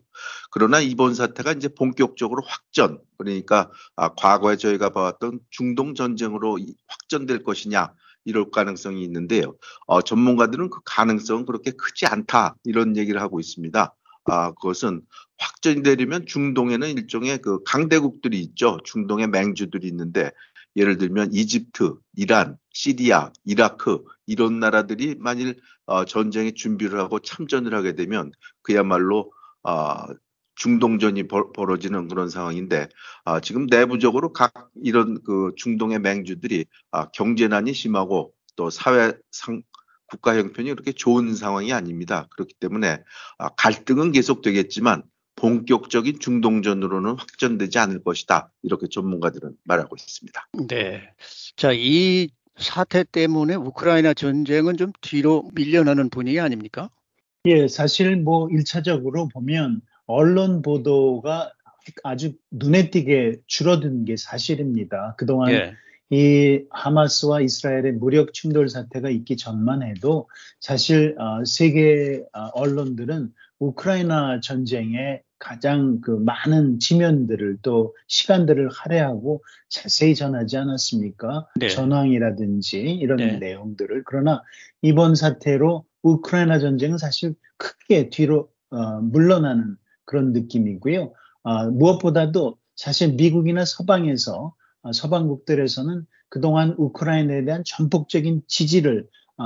그러나 0.51 0.81
이번 0.81 1.15
사태가 1.15 1.53
이제 1.53 1.69
본격적으로 1.69 2.43
확전, 2.45 2.99
그러니까 3.17 3.71
아, 3.97 4.13
과거에 4.15 4.57
저희가 4.57 4.91
봐왔던 4.91 5.41
중동 5.51 5.95
전쟁으로 5.95 6.59
이- 6.59 6.75
확전될 6.89 7.43
것이냐 7.45 7.95
이럴 8.25 8.51
가능성이 8.51 9.03
있는데요. 9.05 9.57
어, 9.87 10.03
전문가들은 10.03 10.71
그 10.71 10.81
가능성은 10.85 11.47
그렇게 11.47 11.73
크지 11.73 12.07
않다 12.07 12.57
이런 12.65 12.97
얘기를 12.97 13.21
하고 13.21 13.41
있습니다. 13.41 13.95
아, 14.25 14.53
그것은 14.53 15.03
확전이 15.39 15.83
되려면 15.83 16.27
중동에는 16.27 16.89
일종의 16.91 17.39
그 17.39 17.63
강대국들이 17.65 18.41
있죠. 18.41 18.79
중동의 18.85 19.29
맹주들이 19.29 19.89
있는데 19.89 20.31
예를 20.77 20.97
들면 20.97 21.31
이집트, 21.33 21.97
이란, 22.17 22.57
시리아, 22.71 23.33
이라크 23.45 24.03
이런 24.27 24.61
나라들이 24.61 25.17
만일 25.19 25.61
어, 25.87 26.05
전쟁에 26.05 26.53
준비를 26.53 26.99
하고 26.99 27.19
참전을 27.19 27.75
하게 27.75 27.95
되면 27.95 28.33
그야말로 28.63 29.33
아, 29.65 30.07
중동전이 30.55 31.29
벌, 31.29 31.53
벌어지는 31.53 32.09
그런 32.09 32.29
상황인데 32.29 32.89
아, 33.25 33.41
지금 33.41 33.67
내부적으로 33.67 34.33
각 34.33 34.71
이런 34.83 35.23
그 35.25 35.53
중동의 35.57 36.01
맹주들이 36.01 36.67
아, 36.91 37.09
경제난이 37.11 37.73
심하고 37.73 38.33
또 38.57 38.71
사회 38.71 39.13
상 39.31 39.63
국가 40.07 40.37
형편이 40.37 40.69
그렇게 40.71 40.93
좋은 40.93 41.35
상황이 41.35 41.73
아닙니다. 41.73 42.29
그렇기 42.31 42.55
때문에 42.61 43.03
아, 43.39 43.49
갈등은 43.57 44.13
계속되겠지만 44.13 45.05
본격적인 45.37 46.19
중동전으로는 46.21 47.17
확전되지 47.19 47.79
않을 47.79 48.05
것이다. 48.05 48.53
이렇게 48.63 48.87
전문가들은 48.91 49.55
말하고 49.65 49.97
있습니다. 49.97 50.49
네. 50.69 51.11
자, 51.57 51.73
이 51.73 52.29
사태 52.57 53.03
때문에 53.03 53.55
우크라이나 53.55 54.13
전쟁은 54.13 54.77
좀 54.77 54.93
뒤로 55.01 55.49
밀려나는 55.55 56.11
분위기 56.11 56.39
아닙니까? 56.39 56.91
예, 57.47 57.67
사실 57.67 58.17
뭐 58.17 58.47
1차적으로 58.49 59.33
보면 59.33 59.81
언론 60.07 60.63
보도가 60.63 61.53
아주 62.05 62.35
눈에 62.51 62.91
띄게 62.91 63.41
줄어든 63.47 64.05
게 64.05 64.17
사실입니다. 64.17 65.15
그동안 65.19 65.53
예. 65.53 65.75
이 66.11 66.65
하마스와 66.71 67.41
이스라엘의 67.41 67.93
무력 67.93 68.35
충돌 68.35 68.69
사태가 68.69 69.09
있기 69.09 69.39
전만 69.39 69.83
해도 69.83 70.29
사실 70.61 71.17
어, 71.19 71.43
세계 71.47 72.23
어, 72.35 72.49
언론들은 72.53 73.33
우크라이나 73.59 74.41
전쟁에 74.41 75.23
가장 75.39 76.01
그 76.03 76.11
많은 76.11 76.79
지면들을 76.81 77.59
또 77.63 77.97
시간들을 78.09 78.69
할애하고 78.71 79.43
자세히 79.69 80.15
전하지 80.15 80.57
않았습니까? 80.59 81.49
네. 81.57 81.69
전황이라든지 81.69 82.79
이런 82.79 83.17
네. 83.17 83.39
내용들을 83.39 84.03
그러나 84.05 84.43
이번 84.83 85.15
사태로 85.15 85.85
우크라이나 86.03 86.59
전쟁은 86.59 86.99
사실 86.99 87.35
크게 87.57 88.11
뒤로 88.11 88.51
어, 88.71 89.01
물러나는 89.01 89.77
그런 90.13 90.35
느낌이고요. 90.35 91.13
어, 91.43 91.71
무엇보다도 91.71 92.59
사실 92.77 93.15
미국이나 93.15 93.65
서방에서 93.65 94.55
어, 94.83 94.93
서방국들에서는 94.93 96.07
그동안 96.29 96.75
우크라이나에 96.77 97.47
대한 97.47 97.63
전폭적인 97.65 98.43
지지를 98.47 99.09
어, 99.39 99.45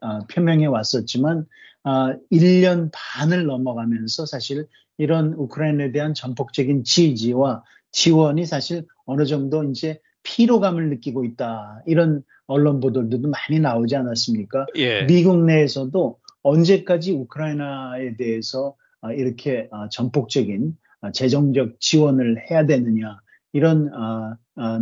어, 0.00 0.26
표명해 0.32 0.66
왔었지만 0.66 1.46
어, 1.84 1.90
1년 2.32 2.90
반을 2.92 3.44
넘어가면서 3.44 4.24
사실 4.24 4.66
이런 4.96 5.34
우크라이나에 5.34 5.92
대한 5.92 6.14
전폭적인 6.14 6.84
지지와 6.84 7.62
지원이 7.92 8.46
사실 8.46 8.86
어느 9.04 9.26
정도 9.26 9.64
이제 9.64 10.00
피로감을 10.22 10.88
느끼고 10.90 11.24
있다. 11.24 11.82
이런 11.86 12.22
언론 12.46 12.80
보도들도 12.80 13.28
많이 13.28 13.60
나오지 13.60 13.96
않았습니까? 13.96 14.66
예. 14.76 15.04
미국 15.04 15.44
내에서도 15.44 16.18
언제까지 16.42 17.12
우크라이나에 17.12 18.16
대해서 18.16 18.68
어, 18.68 18.89
이렇게 19.16 19.68
어, 19.70 19.88
전폭적인 19.88 20.76
어, 21.02 21.10
재정적 21.12 21.80
지원을 21.80 22.50
해야 22.50 22.66
되느냐 22.66 23.20
이런 23.52 23.90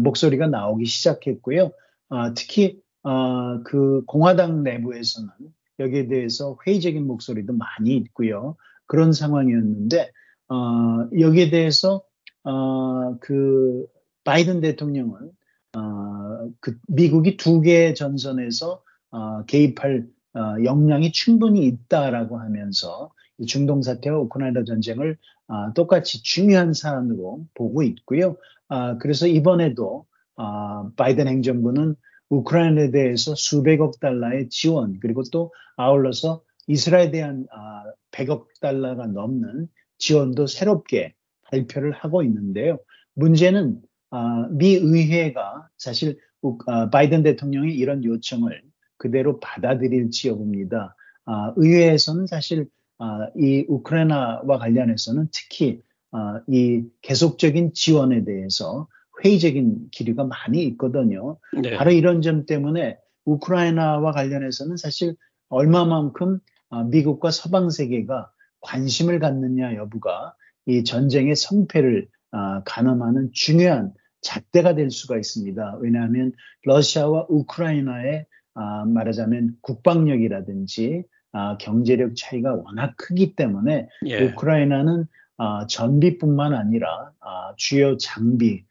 목소리가 0.02 0.46
나오기 0.48 0.84
시작했고요. 0.84 1.70
특히 2.34 2.82
그 3.64 4.02
공화당 4.06 4.62
내부에서는 4.62 5.30
여기에 5.78 6.08
대해서 6.08 6.58
회의적인 6.66 7.06
목소리도 7.06 7.54
많이 7.54 7.96
있고요. 7.96 8.56
그런 8.86 9.12
상황이었는데 9.12 10.10
어, 10.48 11.08
여기에 11.18 11.50
대해서 11.50 12.02
어, 12.44 13.18
그 13.20 13.86
바이든 14.24 14.60
대통령은 14.60 15.30
어, 15.76 16.50
그 16.60 16.78
미국이 16.88 17.36
두 17.36 17.60
개의 17.60 17.94
전선에서 17.94 18.82
어, 19.10 19.44
개입할 19.44 20.06
어, 20.34 20.64
역량이 20.64 21.12
충분히 21.12 21.66
있다라고 21.66 22.38
하면서 22.38 23.12
중동 23.46 23.82
사태와 23.82 24.18
우크라이나 24.18 24.64
전쟁을 24.64 25.16
어, 25.48 25.72
똑같이 25.74 26.22
중요한 26.22 26.72
사안으로 26.72 27.46
보고 27.54 27.82
있고요. 27.82 28.36
어, 28.68 28.98
그래서 28.98 29.26
이번에도 29.26 30.06
어, 30.36 30.90
바이든 30.96 31.26
행정부는 31.26 31.96
우크라이나에 32.30 32.90
대해서 32.90 33.34
수백억 33.34 34.00
달러의 34.00 34.48
지원 34.50 34.98
그리고 35.00 35.22
또 35.32 35.52
아울러서 35.76 36.42
이스라엘에 36.66 37.10
대한 37.10 37.46
100억 38.12 38.42
아, 38.42 38.46
달러가 38.60 39.06
넘는 39.06 39.68
지원도 39.96 40.46
새롭게 40.46 41.14
발표를 41.44 41.92
하고 41.92 42.22
있는데요. 42.22 42.78
문제는 43.14 43.80
아, 44.10 44.48
미 44.50 44.74
의회가 44.74 45.68
사실 45.78 46.18
아, 46.66 46.90
바이든 46.90 47.22
대통령이 47.22 47.74
이런 47.74 48.04
요청을 48.04 48.62
그대로 48.98 49.40
받아들일지 49.40 50.28
여부입니다. 50.28 50.94
의회에서는 51.56 52.26
사실 52.26 52.68
이 53.36 53.64
우크라이나와 53.68 54.58
관련해서는 54.58 55.28
특히 55.32 55.82
이 56.48 56.84
계속적인 57.02 57.72
지원에 57.74 58.24
대해서 58.24 58.88
회의적인 59.24 59.88
기류가 59.90 60.24
많이 60.24 60.62
있거든요. 60.64 61.38
네. 61.60 61.76
바로 61.76 61.90
이런 61.90 62.22
점 62.22 62.46
때문에 62.46 62.98
우크라이나와 63.24 64.12
관련해서는 64.12 64.76
사실 64.76 65.14
얼마만큼 65.48 66.38
아, 66.70 66.84
미국과 66.84 67.30
서방 67.30 67.70
세계가 67.70 68.30
관심을 68.60 69.18
갖느냐 69.18 69.74
여부가 69.76 70.34
이 70.66 70.84
전쟁의 70.84 71.36
성패를 71.36 72.08
아, 72.30 72.62
가늠하는 72.64 73.30
중요한 73.32 73.92
잣대가 74.20 74.74
될 74.74 74.90
수가 74.90 75.16
있습니다. 75.16 75.78
왜냐하면 75.80 76.32
러시아와 76.64 77.26
우크라이나의 77.28 78.26
아, 78.54 78.84
말하자면 78.84 79.56
국방력이라든지 79.62 81.04
경제력 81.60 82.14
차이가 82.16 82.54
워낙 82.54 82.94
크기 82.96 83.34
때문에 83.34 83.88
예. 84.06 84.24
우크라이나는 84.24 85.06
전비뿐만 85.68 86.54
아니라 86.54 87.12
주요 87.56 87.96
장비, 87.96 88.64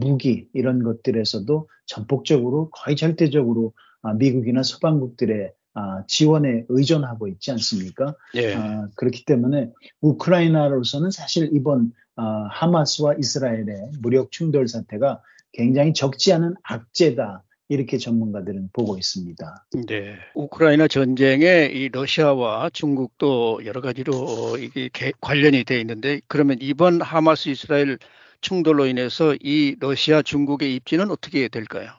무기 0.00 0.48
이런 0.52 0.82
것들에서도 0.82 1.68
전폭적으로 1.86 2.70
거의 2.70 2.96
절대적으로 2.96 3.72
미국이나 4.18 4.62
서방국들의 4.62 5.52
아, 5.78 6.02
지원에 6.08 6.64
의존하고 6.68 7.28
있지 7.28 7.52
않습니까? 7.52 8.16
예. 8.34 8.54
아, 8.54 8.88
그렇기 8.96 9.24
때문에 9.24 9.70
우크라이나로서는 10.00 11.12
사실 11.12 11.50
이번 11.52 11.92
아, 12.16 12.48
하마스와 12.50 13.14
이스라엘의 13.14 13.92
무력 14.00 14.32
충돌 14.32 14.66
사태가 14.66 15.22
굉장히 15.52 15.92
적지 15.92 16.32
않은 16.32 16.54
악재다. 16.64 17.44
이렇게 17.68 17.98
전문가들은 17.98 18.70
보고 18.72 18.96
있습니다. 18.96 19.66
네. 19.86 20.16
우크라이나 20.34 20.88
전쟁에 20.88 21.66
이 21.66 21.90
러시아와 21.90 22.70
중국도 22.70 23.60
여러 23.66 23.80
가지로 23.80 24.56
이게 24.58 25.12
관련이 25.20 25.64
돼 25.64 25.78
있는데 25.80 26.20
그러면 26.28 26.56
이번 26.60 27.02
하마스 27.02 27.50
이스라엘 27.50 27.98
충돌로 28.40 28.86
인해서 28.86 29.34
이 29.40 29.76
러시아 29.80 30.22
중국의 30.22 30.74
입지는 30.76 31.10
어떻게 31.10 31.48
될까요? 31.48 31.90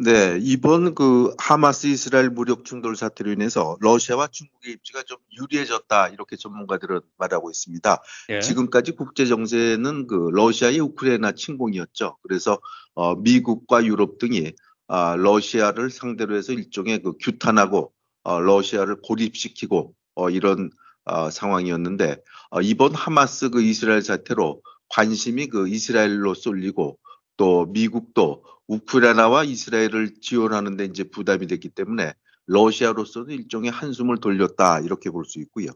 네, 0.00 0.38
이번 0.40 0.94
그 0.94 1.34
하마스 1.38 1.88
이스라엘 1.88 2.30
무력 2.30 2.64
충돌 2.64 2.94
사태로 2.94 3.32
인해서 3.32 3.76
러시아와 3.80 4.28
중국의 4.28 4.74
입지가 4.74 5.02
좀 5.02 5.18
유리해졌다 5.36 6.10
이렇게 6.10 6.36
전문가들은 6.36 7.00
말하고 7.16 7.50
있습니다. 7.50 8.00
예. 8.28 8.38
지금까지 8.38 8.92
국제 8.92 9.26
정세는 9.26 10.06
그 10.06 10.30
러시아의 10.32 10.78
우크라이나 10.78 11.32
침공이었죠. 11.32 12.16
그래서 12.22 12.60
어, 12.94 13.16
미국과 13.16 13.84
유럽 13.86 14.18
등이 14.18 14.52
어, 14.86 15.16
러시아를 15.16 15.90
상대로 15.90 16.36
해서 16.36 16.52
일종의 16.52 17.02
그 17.02 17.14
규탄하고 17.20 17.92
어, 18.22 18.40
러시아를 18.40 19.00
고립시키고 19.02 19.94
어, 20.14 20.30
이런 20.30 20.70
어, 21.06 21.28
상황이었는데 21.28 22.18
어, 22.50 22.60
이번 22.60 22.94
하마스 22.94 23.50
그 23.50 23.62
이스라엘 23.62 24.02
사태로 24.02 24.62
관심이 24.90 25.48
그 25.48 25.68
이스라엘로 25.68 26.34
쏠리고 26.34 27.00
또 27.38 27.64
미국도 27.66 28.44
우크라이나와 28.66 29.44
이스라엘을 29.44 30.16
지원하는 30.20 30.76
데 30.76 30.84
이제 30.84 31.04
부담이 31.04 31.46
됐기 31.46 31.70
때문에 31.70 32.12
러시아로서는 32.46 33.34
일종의 33.34 33.70
한숨을 33.70 34.18
돌렸다 34.18 34.80
이렇게 34.80 35.10
볼 35.10 35.24
수 35.24 35.38
있고요. 35.40 35.68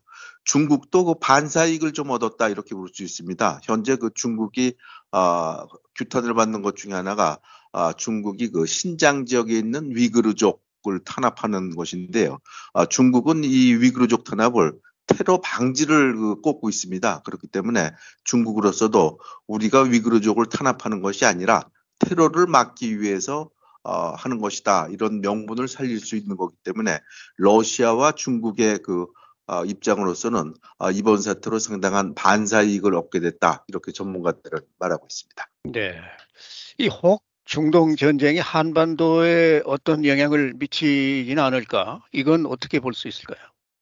중국도 0.45 1.05
그 1.05 1.15
반사이익을 1.21 1.93
좀 1.93 2.11
얻었다 2.11 2.49
이렇게 2.49 2.75
볼 2.75 2.89
수 2.93 3.03
있습니다. 3.03 3.61
현재 3.63 3.97
그 3.97 4.11
중국이 4.15 4.75
어, 5.13 5.67
규탄을 5.97 6.35
받는 6.35 6.63
것 6.63 6.77
중에 6.77 6.93
하나가 6.93 7.39
어, 7.73 7.93
중국이 7.93 8.51
그 8.51 8.67
신장 8.67 9.25
지역에 9.27 9.57
있는 9.59 9.95
위그르족을 9.95 11.01
탄압하는 11.05 11.75
것인데요. 11.77 12.39
어, 12.73 12.87
중국은 12.87 13.45
이 13.45 13.75
위그르족 13.75 14.25
탄압을 14.25 14.73
테러 15.07 15.41
방지를 15.41 16.17
그 16.17 16.41
꼽고 16.41 16.69
있습니다. 16.69 17.23
그렇기 17.23 17.49
때문에 17.49 17.91
중국으로서도 18.25 19.21
우리가 19.47 19.83
위그르족을 19.83 20.47
탄압하는 20.47 21.03
것이 21.03 21.25
아니라 21.25 21.69
테러를 21.99 22.47
막기 22.47 23.01
위해서 23.01 23.51
어, 23.85 24.11
하는 24.15 24.39
것이다. 24.41 24.89
이런 24.91 25.21
명분을 25.21 25.67
살릴 25.69 25.99
수 26.01 26.17
있는 26.17 26.37
거기 26.37 26.55
때문에 26.65 27.01
러시아와 27.37 28.13
중국의 28.13 28.79
그 28.85 29.07
어, 29.49 29.65
입장으로서는 29.65 30.55
어, 30.79 30.91
이번 30.93 31.21
사태로 31.21 31.59
상당한 31.59 32.15
반사 32.15 32.63
이익을 32.63 32.95
얻게 32.95 33.19
됐다. 33.21 33.65
이렇게 33.69 33.91
전문가들은 33.93 34.61
말하고 34.79 35.07
있습니다. 35.11 35.47
네. 35.65 35.97
이 36.79 36.89
혹 36.89 37.25
중동 37.45 37.97
전쟁이 37.97 38.39
한반도에 38.39 39.63
어떤 39.67 40.05
영향을 40.07 40.55
미치지는 40.55 41.43
않을까? 41.43 42.05
이건 42.13 42.47
어떻게 42.47 42.79
볼 42.81 42.95
수 42.95 43.09
있을까요? 43.09 43.39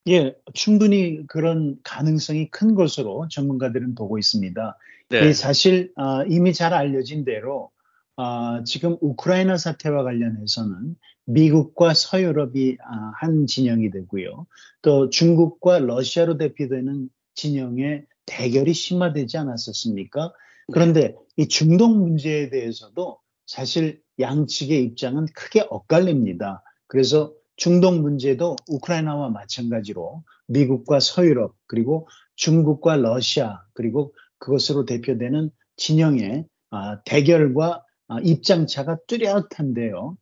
예, 0.07 0.35
충분히 0.53 1.25
그런 1.27 1.77
가능성이 1.83 2.49
큰 2.49 2.73
것으로 2.75 3.27
전문가들은 3.29 3.95
보고 3.95 4.17
있습니다. 4.17 4.77
네. 5.09 5.33
사실 5.33 5.91
어, 5.95 6.23
이미 6.23 6.53
잘 6.53 6.73
알려진 6.73 7.23
대로 7.23 7.69
어, 8.15 8.63
지금 8.63 8.97
우크라이나 9.01 9.57
사태와 9.57 10.03
관련해서는 10.03 10.95
미국과 11.25 11.93
서유럽이 11.93 12.77
어, 12.79 13.11
한 13.15 13.45
진영이 13.45 13.91
되고요. 13.91 14.47
또 14.81 15.09
중국과 15.09 15.79
러시아로 15.79 16.37
대표되는 16.37 17.09
진영의 17.35 18.05
대결이 18.25 18.73
심화되지 18.73 19.37
않았었습니까? 19.37 20.33
그런데 20.71 21.15
이 21.37 21.47
중동 21.47 21.99
문제에 21.99 22.49
대해서도 22.49 23.19
사실 23.45 24.01
양측의 24.19 24.83
입장은 24.83 25.25
크게 25.33 25.67
엇갈립니다. 25.69 26.63
그래서 26.87 27.33
중동 27.61 28.01
문제도 28.01 28.55
우크라이나와 28.67 29.29
마찬가지로 29.29 30.23
미국과 30.47 30.99
서유럽 30.99 31.53
그리고 31.67 32.07
중국과 32.35 32.95
러시아 32.95 33.61
그리고 33.73 34.15
그것으로 34.39 34.85
대표되는 34.85 35.51
진영의 35.75 36.47
아, 36.71 37.03
대결과 37.03 37.83
입장차가 38.23 38.97
뚜렷한데요. 39.05 40.17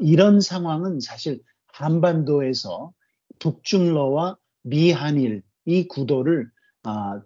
이런 0.00 0.40
상황은 0.40 1.00
사실 1.00 1.42
한반도에서 1.74 2.90
북중러와 3.38 4.38
미한일 4.62 5.42
이 5.66 5.86
구도를 5.86 6.48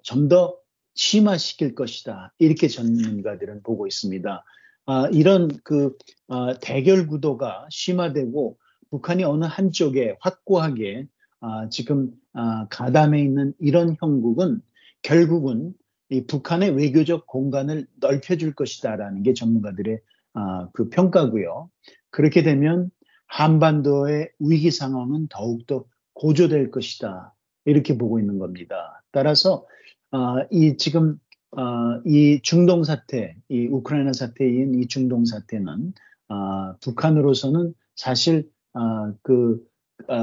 좀 0.02 0.28
더 0.28 0.58
심화시킬 0.94 1.76
것이다. 1.76 2.34
이렇게 2.40 2.66
전문가들은 2.66 3.62
보고 3.62 3.86
있습니다. 3.86 4.44
이런 5.12 5.48
그 5.62 5.96
대결 6.60 7.06
구도가 7.06 7.68
심화되고 7.70 8.58
북한이 8.90 9.24
어느 9.24 9.44
한쪽에 9.44 10.16
확고하게 10.20 11.06
지금 11.70 12.12
가담해 12.70 13.20
있는 13.22 13.54
이런 13.58 13.96
형국은 14.00 14.60
결국은 15.02 15.72
이 16.10 16.26
북한의 16.26 16.72
외교적 16.72 17.26
공간을 17.26 17.86
넓혀줄 18.00 18.54
것이다라는 18.54 19.22
게 19.22 19.32
전문가들의 19.32 20.00
그 20.72 20.88
평가고요. 20.90 21.70
그렇게 22.10 22.42
되면 22.42 22.90
한반도의 23.26 24.30
위기 24.40 24.70
상황은 24.70 25.28
더욱더 25.28 25.84
고조될 26.14 26.72
것이다. 26.72 27.32
이렇게 27.64 27.96
보고 27.96 28.18
있는 28.18 28.38
겁니다. 28.38 29.02
따라서 29.12 29.66
이 30.50 30.76
지금 30.76 31.18
이 32.04 32.40
중동 32.42 32.82
사태, 32.82 33.36
이 33.48 33.66
우크라이나 33.66 34.12
사태인 34.12 34.74
이 34.74 34.88
중동 34.88 35.24
사태는 35.24 35.94
북한으로서는 36.80 37.72
사실 37.94 38.50
그 39.22 39.64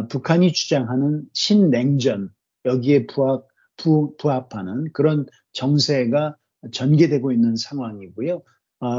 북한이 0.09 0.53
주장하는 0.53 1.23
신냉전 1.33 2.29
여기에 2.65 3.07
부합 3.07 3.47
부, 3.77 4.15
부합하는 4.17 4.91
그런 4.91 5.25
정세가 5.53 6.35
전개되고 6.71 7.31
있는 7.31 7.55
상황이고요. 7.55 8.41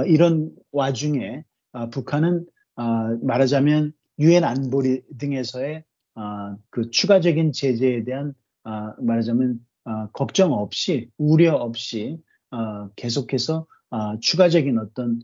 이런 0.06 0.50
와중에 0.72 1.44
북한은 1.90 2.46
말하자면 3.22 3.92
유엔 4.20 4.44
안보리 4.44 5.02
등에서의 5.18 5.84
그 6.70 6.90
추가적인 6.90 7.52
제재에 7.52 8.04
대한 8.04 8.34
말하자면 8.98 9.60
걱정 10.12 10.52
없이 10.52 11.10
우려 11.18 11.54
없이 11.54 12.18
계속해서 12.96 13.66
추가적인 14.20 14.78
어떤 14.78 15.20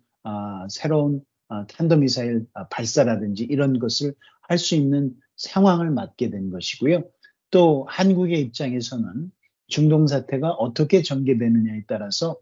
새로운 0.68 1.22
탄도 1.68 1.96
미사일 1.96 2.46
발사라든지 2.70 3.44
이런 3.44 3.78
것을 3.78 4.14
할 4.42 4.59
수 4.59 4.74
있는 4.74 5.12
상황을 5.37 5.90
맞게 5.90 6.30
된 6.30 6.50
것이고요. 6.50 7.02
또 7.50 7.87
한국의 7.88 8.40
입장에서는 8.40 9.30
중동 9.68 10.07
사태가 10.07 10.50
어떻게 10.50 11.02
전개되느냐에 11.02 11.85
따라서 11.87 12.37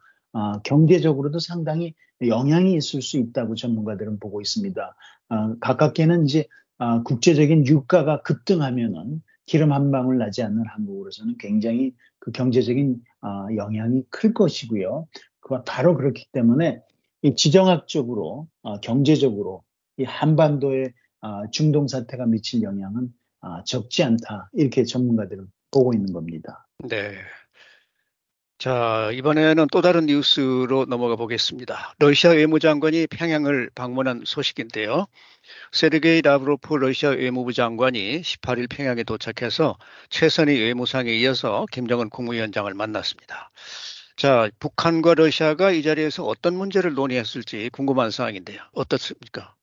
경제적으로도 0.65 1.39
상당히 1.39 1.95
영향이 2.27 2.75
있을 2.75 3.03
수 3.03 3.19
있다고 3.19 3.55
전문가들은 3.55 4.19
보고 4.19 4.41
있습니다. 4.41 4.95
가깝게는 5.61 6.27
이제 6.27 6.47
국제적인 7.05 7.67
유가가 7.67 8.23
급등하면은 8.23 9.23
기름 9.47 9.73
한 9.73 9.91
방울 9.91 10.19
나지 10.19 10.43
않는 10.43 10.65
한국으로서는 10.67 11.37
굉장히 11.39 11.95
그 12.19 12.31
경제적인 12.33 13.01
영향이 13.57 14.05
클 14.11 14.35
것이고요. 14.35 15.07
그와 15.41 15.63
바로 15.65 15.97
그렇기 15.97 16.27
때문에 16.33 16.81
이 17.23 17.35
지정학적으로 17.35 18.49
경제적으로 18.83 19.63
이 19.97 20.05
한반도의 20.05 20.93
중동 21.53 21.89
사태가 21.89 22.27
미칠 22.27 22.63
영향은 22.63 23.13
적지 23.65 24.03
않다 24.03 24.51
이렇게 24.53 24.85
전문가들은 24.85 25.47
보고 25.71 25.93
있는 25.95 26.13
겁니다. 26.13 26.67
네. 26.79 27.15
자, 28.59 29.11
이번에는 29.13 29.67
또 29.73 29.81
다른 29.81 30.07
뉴스로 30.07 30.85
넘어가 30.85 31.17
보겠습니다. 31.17 31.95
러시아 31.99 32.31
외무장관이 32.31 33.09
평양을 33.09 33.71
방문한 33.75 34.23
소식인데요. 34.25 35.07
세르게이 35.73 36.23
라브로프 36.23 36.75
러시아 36.75 37.11
외무부 37.11 37.53
장관이 37.53 38.21
18일 38.21 38.71
평양에 38.71 39.03
도착해서 39.03 39.79
최선희 40.11 40.61
외무상에 40.61 41.13
이어서 41.13 41.67
김정은 41.73 42.09
국무위원장을 42.09 42.73
만났습니다. 42.73 43.51
자, 44.17 44.51
북한과 44.59 45.15
러시아가 45.15 45.71
이 45.71 45.83
자리에서 45.83 46.25
어떤 46.25 46.57
문제를 46.57 46.95
논의했을지 46.95 47.71
궁금한 47.73 48.11
상황인데요. 48.11 48.61
어떻습니까? 48.73 49.55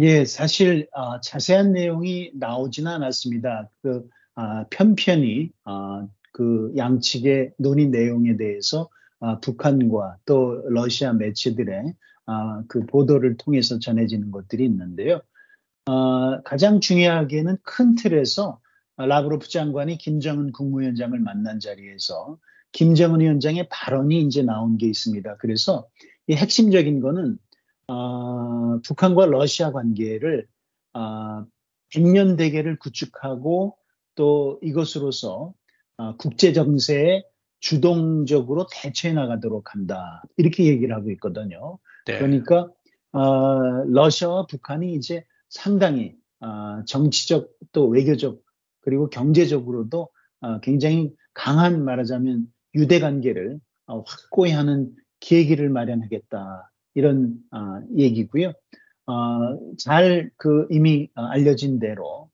예, 0.00 0.24
사실 0.24 0.88
어, 0.92 1.20
자세한 1.20 1.72
내용이 1.72 2.30
나오지는 2.34 2.90
않았습니다. 2.90 3.68
그 3.82 4.08
어, 4.34 4.64
편편히 4.70 5.50
어, 5.64 6.08
그 6.32 6.72
양측의 6.76 7.52
논의 7.58 7.88
내용에 7.88 8.36
대해서 8.36 8.88
아, 9.20 9.38
북한과 9.38 10.16
또 10.24 10.62
러시아 10.68 11.12
매체들의 11.12 11.94
아, 12.26 12.62
그 12.66 12.84
보도를 12.86 13.36
통해서 13.36 13.78
전해지는 13.78 14.30
것들이 14.32 14.64
있는데요. 14.64 15.20
아, 15.86 16.40
가장 16.44 16.80
중요하게는 16.80 17.58
큰 17.62 17.94
틀에서 17.94 18.60
라브로프 18.96 19.48
장관이 19.48 19.98
김정은 19.98 20.52
국무위원장을 20.52 21.18
만난 21.20 21.60
자리에서 21.60 22.38
김정은 22.72 23.20
위원장의 23.20 23.68
발언이 23.70 24.20
이제 24.22 24.42
나온 24.42 24.78
게 24.78 24.86
있습니다. 24.86 25.36
그래서 25.36 25.86
이 26.26 26.34
핵심적인 26.34 27.00
거는 27.00 27.38
어, 27.88 28.80
북한과 28.82 29.26
러시아 29.26 29.72
관계를 29.72 30.46
어, 30.94 31.44
백년 31.92 32.36
대계를 32.36 32.78
구축하고 32.78 33.76
또 34.14 34.58
이것으로서 34.62 35.52
어, 35.98 36.16
국제 36.16 36.52
정세에 36.52 37.22
주동적으로 37.60 38.66
대처해 38.72 39.14
나가도록 39.14 39.72
한다. 39.74 40.22
이렇게 40.36 40.64
얘기를 40.64 40.94
하고 40.94 41.10
있거든요. 41.12 41.78
네. 42.06 42.18
그러니까 42.18 42.68
어, 43.12 43.60
러시아와 43.86 44.46
북한이 44.46 44.94
이제 44.94 45.24
상당히 45.48 46.16
어, 46.40 46.84
정치적 46.86 47.50
또 47.72 47.86
외교적 47.86 48.42
그리고 48.80 49.08
경제적으로도 49.10 50.08
어, 50.40 50.60
굉장히 50.60 51.12
강한 51.34 51.84
말하자면 51.84 52.46
유대 52.74 53.00
관계를 53.00 53.58
어, 53.86 54.00
확고히 54.00 54.52
하는 54.52 54.94
계기를 55.20 55.68
마련하겠다 55.68 56.70
이런 56.94 57.34
어, 57.52 57.80
얘기고요. 57.96 58.52
잘 59.78 60.30
그 60.36 60.66
이미 60.70 61.10
알려진 61.14 61.78
대로 61.78 62.30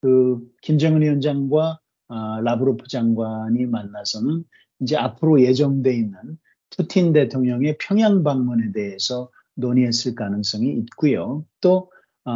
그 0.00 0.40
김정은 0.62 1.02
위원장과 1.02 1.78
아, 2.08 2.40
라브로프 2.42 2.88
장관이 2.88 3.66
만나서는 3.66 4.44
이제 4.80 4.96
앞으로 4.96 5.42
예정돼 5.42 5.94
있는 5.94 6.38
푸틴 6.70 7.12
대통령의 7.12 7.76
평양 7.78 8.22
방문에 8.22 8.72
대해서 8.72 9.30
논의했을 9.54 10.14
가능성이 10.14 10.72
있고요. 10.72 11.44
또, 11.60 11.90
어, 12.24 12.32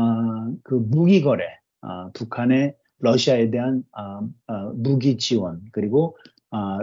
그 0.62 0.75
무기 0.75 1.22
거래, 1.22 1.44
어, 1.81 2.11
북한의 2.12 2.77
러시아에 2.98 3.51
대한 3.51 3.83
어, 3.92 4.29
무기 4.75 5.16
지원, 5.16 5.62
그리고 5.72 6.16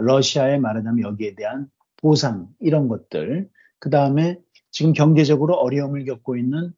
러시아에 0.00 0.58
말하자면 0.58 1.02
여기에 1.04 1.34
대한 1.34 1.70
보상, 1.96 2.48
이런 2.60 2.88
것들. 2.88 3.48
그 3.78 3.90
다음에 3.90 4.38
지금 4.70 4.92
경제적으로 4.92 5.54
어려움을 5.54 6.04
겪고 6.04 6.36
있는 6.36 6.72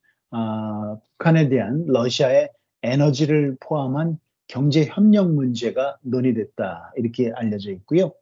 북한에 1.18 1.48
대한 1.48 1.85
러시아의 1.87 2.50
에너지를 2.83 3.57
포함한 3.61 4.18
경제 4.48 4.85
협력 4.85 5.33
문제가 5.33 5.98
논의됐다 6.02 6.92
이렇게 6.96 7.33
알려져 7.35 7.70
있고요. 7.70 8.12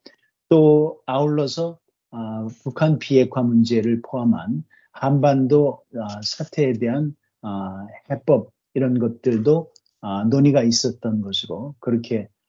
또 0.48 1.00
아울러서 1.06 1.78
어, 2.12 2.46
북한 2.62 2.98
비핵화 2.98 3.42
문제를 3.42 4.02
포함한 4.02 4.64
한반도 4.92 5.82
어, 5.94 6.06
사태에 6.22 6.74
대한 6.74 7.14
어, 7.42 7.86
해법 8.10 8.50
이런 8.74 8.98
것들도 8.98 9.72
어, 10.02 10.24
논의가 10.24 10.62
있었던 10.62 11.20
것으로 11.20 11.74
그렇게 11.80 12.22
어, 12.22 12.39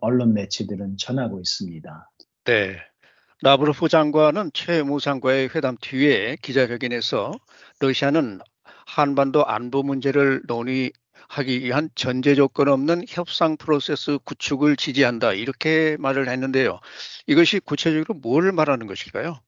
언론 0.00 0.34
매체들은 0.34 0.96
전하고 0.98 1.40
있습니다. 1.40 2.10
네. 2.44 2.76
라브로프 3.42 3.88
장관은 3.88 4.50
최무상과의 4.52 5.50
회담 5.54 5.76
뒤에 5.80 6.36
기자회견에서 6.42 7.32
러시아는 7.80 8.40
한반도 8.86 9.46
안보 9.46 9.82
문제를 9.82 10.42
논의 10.46 10.92
하기 11.28 11.62
위한 11.62 11.88
전제 11.94 12.34
조건 12.34 12.68
없는 12.68 13.04
협상 13.08 13.56
프로세스 13.56 14.18
구축을 14.24 14.76
지지한다. 14.76 15.32
이렇게 15.32 15.96
말을 15.98 16.28
했는데요. 16.28 16.80
이것이 17.26 17.60
구체적으로 17.60 18.14
뭘 18.14 18.52
말하는 18.52 18.86
것일까요? 18.86 19.40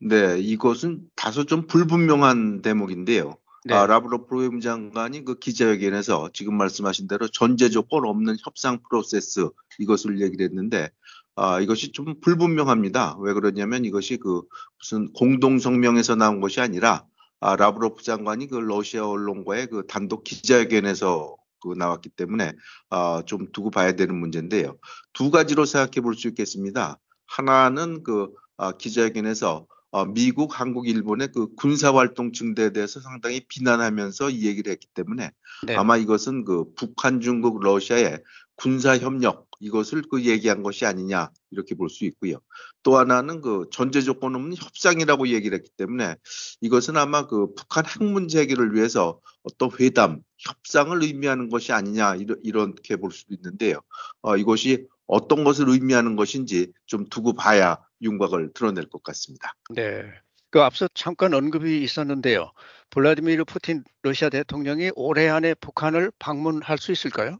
네, 0.00 0.38
이것은 0.38 1.02
다소 1.14 1.44
좀 1.44 1.66
불분명한 1.66 2.62
대목인데요. 2.62 3.36
네. 3.66 3.74
아, 3.74 3.86
라브로프 3.86 4.36
외무장관이 4.36 5.24
그 5.24 5.38
기자회견에서 5.38 6.30
지금 6.34 6.56
말씀하신 6.58 7.08
대로 7.08 7.28
전제 7.28 7.70
조건 7.70 8.04
없는 8.04 8.36
협상 8.44 8.80
프로세스 8.82 9.48
이것을 9.78 10.20
얘기를 10.20 10.44
했는데 10.44 10.90
아, 11.34 11.60
이것이 11.60 11.92
좀 11.92 12.20
불분명합니다. 12.20 13.16
왜 13.20 13.32
그러냐면 13.32 13.86
이것이 13.86 14.18
그 14.18 14.42
무슨 14.78 15.10
공동 15.14 15.58
성명에서 15.58 16.14
나온 16.14 16.40
것이 16.40 16.60
아니라 16.60 17.04
아, 17.40 17.56
라브로프 17.56 18.02
장관이 18.02 18.48
그 18.48 18.56
러시아 18.56 19.06
언론과의 19.08 19.68
그 19.68 19.86
단독 19.86 20.24
기자회견에서 20.24 21.34
그 21.60 21.74
나왔기 21.76 22.10
때문에 22.10 22.52
아, 22.90 23.22
좀 23.24 23.50
두고 23.50 23.70
봐야 23.70 23.92
되는 23.92 24.14
문제인데요. 24.14 24.76
두 25.14 25.30
가지로 25.30 25.64
생각해 25.64 26.02
볼 26.02 26.14
수 26.14 26.28
있겠습니다. 26.28 26.98
하나는 27.26 28.02
그 28.02 28.28
아, 28.58 28.72
기자회견에서 28.72 29.66
어, 29.94 30.04
미국, 30.04 30.58
한국, 30.58 30.88
일본의 30.88 31.28
그 31.32 31.54
군사활동 31.54 32.32
증대에 32.32 32.70
대해서 32.70 32.98
상당히 32.98 33.46
비난하면서 33.46 34.30
이 34.30 34.44
얘기를 34.44 34.72
했기 34.72 34.88
때문에 34.92 35.30
네. 35.68 35.76
아마 35.76 35.96
이것은 35.96 36.44
그 36.44 36.64
북한, 36.74 37.20
중국, 37.20 37.62
러시아의 37.62 38.18
군사 38.56 38.98
협력 38.98 39.46
이것을 39.60 40.02
그 40.10 40.24
얘기한 40.24 40.64
것이 40.64 40.84
아니냐 40.84 41.30
이렇게 41.52 41.76
볼 41.76 41.88
수 41.90 42.04
있고요. 42.06 42.38
또 42.82 42.98
하나는 42.98 43.40
그 43.40 43.68
전제 43.70 44.00
조건 44.00 44.34
없는 44.34 44.56
협상이라고 44.56 45.28
얘기를 45.28 45.56
했기 45.56 45.70
때문에 45.76 46.16
이것은 46.60 46.96
아마 46.96 47.28
그 47.28 47.54
북한 47.54 47.86
핵 47.86 48.02
문제 48.02 48.40
해결을 48.40 48.74
위해서 48.74 49.20
어떤 49.44 49.70
회담, 49.78 50.22
협상을 50.38 51.04
의미하는 51.04 51.48
것이 51.50 51.72
아니냐 51.72 52.16
이렇게 52.42 52.96
볼 52.96 53.12
수도 53.12 53.32
있는데요. 53.32 53.78
어, 54.22 54.36
이것이 54.36 54.88
어떤 55.06 55.44
것을 55.44 55.68
의미하는 55.68 56.16
것인지 56.16 56.72
좀 56.86 57.06
두고 57.08 57.34
봐야 57.34 57.78
윤곽을 58.04 58.52
드러낼 58.54 58.88
것 58.88 59.02
같습니다. 59.02 59.54
네. 59.74 60.04
그 60.50 60.62
앞서 60.62 60.86
잠깐 60.94 61.34
언급이 61.34 61.82
있었는데요. 61.82 62.52
블라디미르 62.90 63.44
푸틴 63.44 63.82
러시아 64.02 64.28
대통령이 64.28 64.92
올해 64.94 65.28
안에 65.28 65.54
북한을 65.54 66.12
방문할 66.20 66.78
수 66.78 66.92
있을까요? 66.92 67.38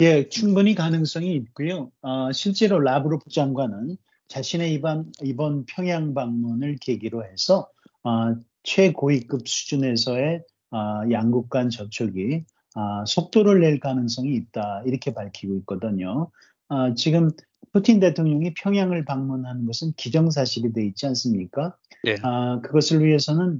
예, 0.00 0.28
충분히 0.28 0.76
가능성이 0.76 1.34
있고요. 1.36 1.90
어, 2.02 2.30
실제로 2.30 2.78
라브로프 2.78 3.30
장관은 3.30 3.96
자신의 4.28 4.72
이번, 4.74 5.10
이번 5.22 5.64
평양 5.66 6.14
방문을 6.14 6.76
계기로 6.80 7.24
해서 7.24 7.68
어, 8.04 8.34
최고위급 8.62 9.48
수준에서의 9.48 10.42
어, 10.70 11.10
양국 11.10 11.48
간 11.48 11.70
접촉이 11.70 12.44
어, 12.76 13.04
속도를 13.06 13.60
낼 13.60 13.78
가능성이 13.78 14.34
있다 14.34 14.82
이렇게 14.86 15.14
밝히고 15.14 15.56
있거든요. 15.58 16.30
어, 16.68 16.94
지금 16.94 17.30
푸틴 17.74 17.98
대통령이 17.98 18.54
평양을 18.54 19.04
방문하는 19.04 19.66
것은 19.66 19.94
기정사실이 19.96 20.72
돼 20.72 20.86
있지 20.86 21.06
않습니까? 21.06 21.76
네. 22.04 22.14
아, 22.22 22.60
그것을 22.62 23.04
위해서는 23.04 23.58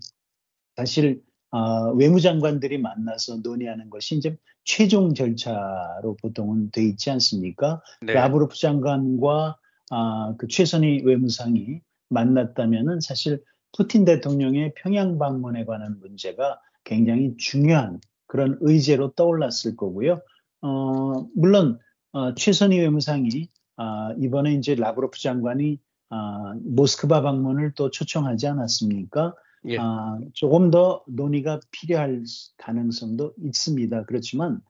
사실 0.76 1.20
아, 1.50 1.92
외무장관들이 1.96 2.78
만나서 2.78 3.38
논의하는 3.42 3.90
것이 3.90 4.16
이제 4.16 4.36
최종 4.62 5.14
절차로 5.14 6.16
보통은 6.22 6.70
돼 6.70 6.84
있지 6.84 7.10
않습니까? 7.10 7.82
네. 8.02 8.12
라브로프 8.12 8.56
장관과 8.56 9.58
아, 9.90 10.34
그 10.38 10.46
최선희 10.46 11.02
외무상이 11.04 11.80
만났다면은 12.08 13.00
사실 13.00 13.42
푸틴 13.76 14.04
대통령의 14.04 14.74
평양 14.76 15.18
방문에 15.18 15.64
관한 15.64 15.98
문제가 15.98 16.60
굉장히 16.84 17.36
중요한 17.36 17.98
그런 18.28 18.58
의제로 18.60 19.10
떠올랐을 19.10 19.76
거고요. 19.76 20.20
어, 20.60 21.26
물론 21.34 21.80
어, 22.12 22.34
최선희 22.34 22.78
외무상이 22.78 23.48
아, 23.76 24.14
이번에 24.18 24.54
이제 24.54 24.74
라브로프 24.74 25.18
장관이 25.18 25.78
아, 26.10 26.54
모스크바 26.62 27.22
방문을 27.22 27.72
또 27.74 27.90
초청하지 27.90 28.46
않았습니까? 28.46 29.34
예. 29.66 29.78
아, 29.78 30.18
조금 30.32 30.70
더 30.70 31.02
논의가 31.08 31.60
필요할 31.70 32.24
가능성도 32.58 33.32
있습니다. 33.42 34.04
그렇지만 34.04 34.60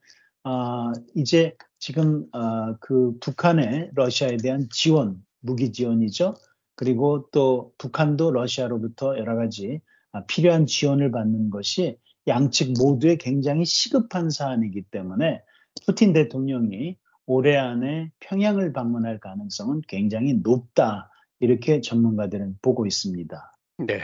아, 0.43 0.91
이제 1.15 1.55
지금 1.79 2.25
아, 2.31 2.75
그 2.79 3.17
북한의 3.19 3.91
러시아에 3.93 4.37
대한 4.37 4.67
지원, 4.71 5.23
무기 5.41 5.71
지원이죠. 5.71 6.35
그리고 6.75 7.27
또 7.31 7.73
북한도 7.77 8.31
러시아로부터 8.31 9.17
여러 9.17 9.35
가지 9.35 9.81
아, 10.11 10.25
필요한 10.25 10.65
지원을 10.65 11.11
받는 11.11 11.49
것이 11.49 11.97
양측 12.27 12.73
모두에 12.79 13.17
굉장히 13.17 13.65
시급한 13.65 14.29
사안이기 14.29 14.83
때문에 14.83 15.41
푸틴 15.85 16.13
대통령이 16.13 16.97
올해 17.25 17.57
안에 17.57 18.11
평양을 18.19 18.73
방문할 18.73 19.19
가능성은 19.19 19.81
굉장히 19.87 20.33
높다. 20.35 21.11
이렇게 21.39 21.81
전문가들은 21.81 22.59
보고 22.61 22.85
있습니다. 22.85 23.51
네. 23.79 24.01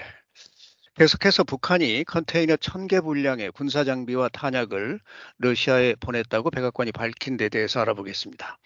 계속해서 0.96 1.46
북한이 1.46 2.04
컨테이너 2.04 2.56
1000개 2.58 3.02
분량의 3.02 3.52
군사 3.52 3.84
장비와 3.84 4.30
탄약을 4.30 5.00
러시아에 5.38 5.96
보냈다고 5.96 6.52
백악관이 6.52 6.92
밝힌 6.92 7.38
데 7.38 7.48
대해서 7.48 7.80
알아보겠습니다. 7.80 8.58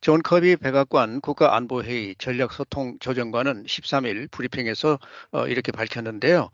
존 0.00 0.22
커비 0.22 0.56
백악관 0.56 1.20
국가안보회의 1.20 2.14
전략소통조정관은 2.18 3.64
13일 3.64 4.30
브리핑에서 4.30 4.98
어, 5.32 5.46
이렇게 5.48 5.72
밝혔는데요. 5.72 6.50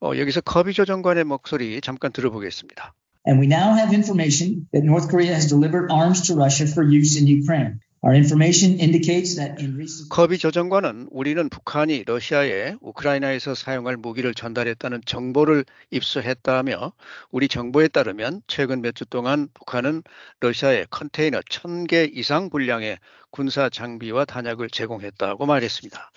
어, 0.00 0.12
여기서 0.16 0.40
커비 0.42 0.72
조정관의 0.72 1.24
목소리 1.24 1.80
잠깐 1.80 2.12
들어보겠습니다. 2.12 2.94
And 3.26 3.38
we 3.38 3.46
now 3.46 3.74
have 3.74 3.92
information 3.92 4.66
that 4.72 4.82
North 4.82 5.08
Korea 5.10 5.34
has 5.34 5.46
delivered 5.46 5.90
arms 5.92 6.28
to 6.28 6.34
Russia 6.34 6.66
for 6.66 6.82
use 6.82 7.20
in 7.20 7.26
Ukraine. 7.26 7.80
Our 8.02 8.14
information 8.14 8.78
indicates 8.80 9.36
that 9.36 9.60
in 9.60 9.76
recent 9.76 10.08
커비 10.08 10.38
조정관은 10.38 11.08
우리는 11.10 11.50
북한이 11.50 12.04
러시아에 12.06 12.76
우크라이나에서 12.80 13.54
사용할 13.54 13.98
무기를 13.98 14.32
전달했다는 14.32 15.02
정보를 15.04 15.66
입수했다며 15.90 16.94
우리 17.30 17.46
정보에 17.48 17.88
따르면 17.88 18.40
최근 18.46 18.80
몇 18.80 18.94
주 18.94 19.04
동안 19.04 19.48
북한은 19.52 20.02
러시아에 20.40 20.86
컨테이너 20.88 21.40
1000개 21.40 22.10
이상 22.14 22.48
분량의 22.48 22.96
군사 23.30 23.68
장비와 23.68 24.24
탄약을 24.24 24.70
제공했다고 24.70 25.44
말했습니다. 25.44 26.10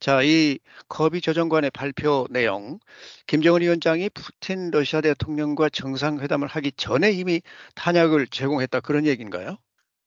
자, 0.00 0.22
이 0.22 0.58
커비 0.88 1.20
조정관의 1.20 1.70
발표 1.72 2.26
내용, 2.30 2.78
김정은 3.26 3.62
위원장이 3.62 4.10
푸틴 4.10 4.70
러시아 4.70 5.00
대통령과 5.00 5.68
정상회담을 5.70 6.46
하기 6.46 6.72
전에 6.76 7.10
이미 7.10 7.42
탄약을 7.74 8.28
제공했다 8.28 8.80
그런 8.80 9.06
얘기인가요? 9.06 9.58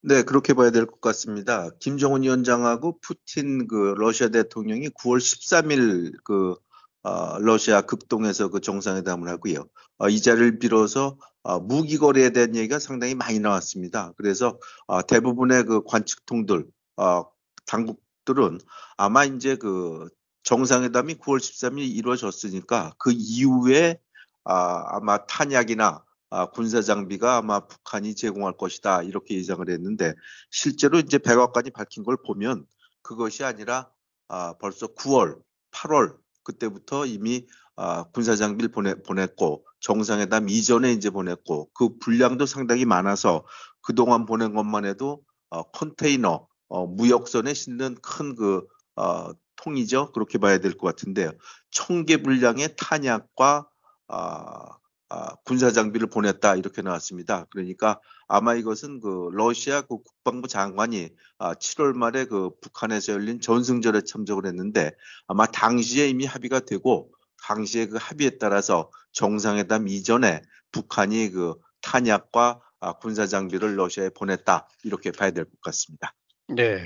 네, 0.03 0.23
그렇게 0.23 0.53
봐야 0.53 0.71
될 0.71 0.85
것 0.87 0.99
같습니다. 1.01 1.69
김정은 1.79 2.23
위원장하고 2.23 2.99
푸틴 3.01 3.67
그 3.67 3.93
러시아 3.97 4.29
대통령이 4.29 4.89
9월 4.89 5.17
13일 5.19 6.13
그 6.23 6.55
어, 7.03 7.37
러시아 7.39 7.81
극동에서 7.81 8.49
그 8.49 8.61
정상회담을 8.61 9.27
하고요. 9.29 9.65
어, 9.97 10.09
이 10.09 10.21
자리를 10.21 10.59
빌어서 10.59 11.17
어, 11.43 11.59
무기 11.59 11.97
거래에 11.97 12.29
대한 12.31 12.55
얘기가 12.55 12.79
상당히 12.79 13.15
많이 13.15 13.39
나왔습니다. 13.39 14.13
그래서 14.17 14.57
어, 14.87 15.01
대부분의 15.01 15.65
그 15.65 15.83
관측통들, 15.83 16.65
어, 16.97 17.25
당국 17.65 18.01
들은 18.33 18.59
아마 18.97 19.25
이제 19.25 19.55
그 19.55 20.07
정상회담이 20.43 21.15
9월 21.15 21.37
13일 21.37 21.79
이루어졌으니까 21.95 22.93
그 22.97 23.11
이후에 23.13 23.99
아, 24.43 24.95
아마 24.95 25.25
탄약이나 25.25 26.03
아, 26.29 26.45
군사 26.49 26.81
장비가 26.81 27.37
아마 27.37 27.67
북한이 27.67 28.15
제공할 28.15 28.55
것이다 28.57 29.03
이렇게 29.03 29.35
예상을 29.35 29.69
했는데 29.69 30.13
실제로 30.49 30.97
이제 30.99 31.17
백악관이 31.17 31.71
밝힌 31.71 32.03
걸 32.03 32.17
보면 32.25 32.65
그것이 33.01 33.43
아니라 33.43 33.89
아, 34.29 34.53
벌써 34.59 34.87
9월, 34.87 35.37
8월 35.71 36.15
그때부터 36.43 37.05
이미 37.05 37.47
아, 37.75 38.03
군사 38.13 38.35
장비를 38.35 38.71
보내, 38.71 38.95
보냈고 38.95 39.65
정상회담 39.81 40.49
이전에 40.49 40.93
이제 40.93 41.09
보냈고 41.09 41.69
그 41.73 41.97
분량도 41.97 42.45
상당히 42.45 42.85
많아서 42.85 43.45
그동안 43.81 44.25
보낸 44.25 44.53
것만 44.53 44.85
해도 44.85 45.23
어, 45.49 45.63
컨테이너 45.71 46.47
어, 46.71 46.87
무역선에 46.87 47.53
싣는 47.53 47.95
큰그 48.01 48.65
어, 48.95 49.29
통이죠. 49.57 50.11
그렇게 50.13 50.37
봐야 50.39 50.57
될 50.59 50.77
것 50.77 50.87
같은데요. 50.87 51.31
청개 51.71 52.23
분량의 52.23 52.75
탄약과 52.77 53.67
아, 54.07 54.77
아, 55.09 55.35
군사 55.45 55.71
장비를 55.71 56.07
보냈다 56.09 56.55
이렇게 56.55 56.81
나왔습니다. 56.81 57.45
그러니까 57.51 57.99
아마 58.27 58.55
이것은 58.55 59.01
그 59.01 59.29
러시아 59.33 59.81
그 59.81 59.97
국방부 60.01 60.47
장관이 60.47 61.09
아, 61.39 61.53
7월 61.55 61.93
말에 61.93 62.25
그 62.25 62.51
북한에서 62.61 63.13
열린 63.13 63.41
전승절에 63.41 64.01
참석을 64.05 64.45
했는데 64.45 64.91
아마 65.27 65.45
당시에 65.47 66.07
이미 66.09 66.25
합의가 66.25 66.61
되고 66.61 67.11
당시에 67.43 67.87
그 67.87 67.97
합의에 67.99 68.37
따라서 68.39 68.89
정상회담 69.11 69.87
이전에 69.89 70.41
북한이 70.71 71.31
그 71.31 71.55
탄약과 71.81 72.61
아, 72.79 72.93
군사 72.93 73.27
장비를 73.27 73.75
러시아에 73.77 74.09
보냈다 74.11 74.67
이렇게 74.85 75.11
봐야 75.11 75.31
될 75.31 75.43
것 75.45 75.59
같습니다. 75.61 76.13
네. 76.55 76.79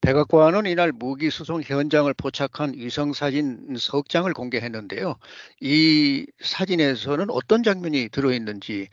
백악관은 0.00 0.66
이날 0.66 0.92
무기 0.92 1.30
수송 1.30 1.60
현장을 1.62 2.12
포착한 2.14 2.72
위성 2.74 3.12
사진 3.12 3.76
석 3.76 4.08
장을 4.08 4.32
공개했는데요. 4.32 5.16
이 5.60 6.26
사진에서는 6.40 7.26
어떤 7.30 7.62
장면이 7.62 8.08
들어 8.10 8.32
있는지 8.32 8.88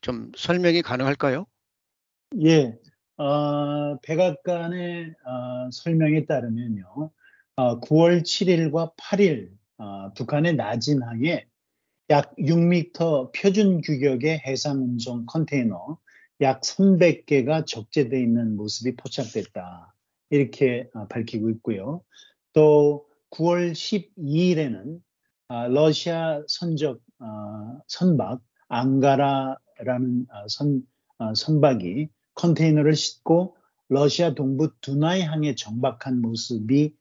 좀 0.00 0.32
설명이 0.36 0.82
가능할까요? 0.82 1.46
예, 2.44 2.78
어, 3.16 3.98
백악관의 4.02 5.14
어, 5.24 5.70
설명에 5.70 6.24
따르면요, 6.24 7.10
어, 7.56 7.80
9월 7.80 8.22
7일과 8.22 8.94
8일 8.96 9.50
어, 9.78 10.12
북한의 10.14 10.54
낮은 10.54 11.02
항에 11.02 11.44
약 12.10 12.34
6m 12.36 13.32
표준 13.34 13.80
규격의 13.80 14.42
해상 14.46 14.82
운송 14.82 15.26
컨테이너 15.26 15.98
약 16.42 16.60
300개가 16.62 17.66
적재되어 17.66 18.18
있는 18.18 18.56
모습이 18.56 18.96
포착됐다. 18.96 19.94
이렇게 20.30 20.88
아, 20.92 21.06
밝히고 21.06 21.50
있고요. 21.50 22.02
또 22.52 23.06
9월 23.30 23.72
12일에는 23.72 25.00
아, 25.48 25.68
러시아 25.68 26.42
선적 26.48 27.00
아, 27.20 27.78
선박 27.86 28.40
앙가라라는 28.68 30.26
선, 30.48 30.82
선박이 31.34 32.08
컨테이너를 32.34 32.96
싣고 32.96 33.56
러시아 33.88 34.34
동부 34.34 34.72
두나이 34.80 35.20
항에 35.20 35.54
정박한 35.54 36.22
모습이 36.22 36.94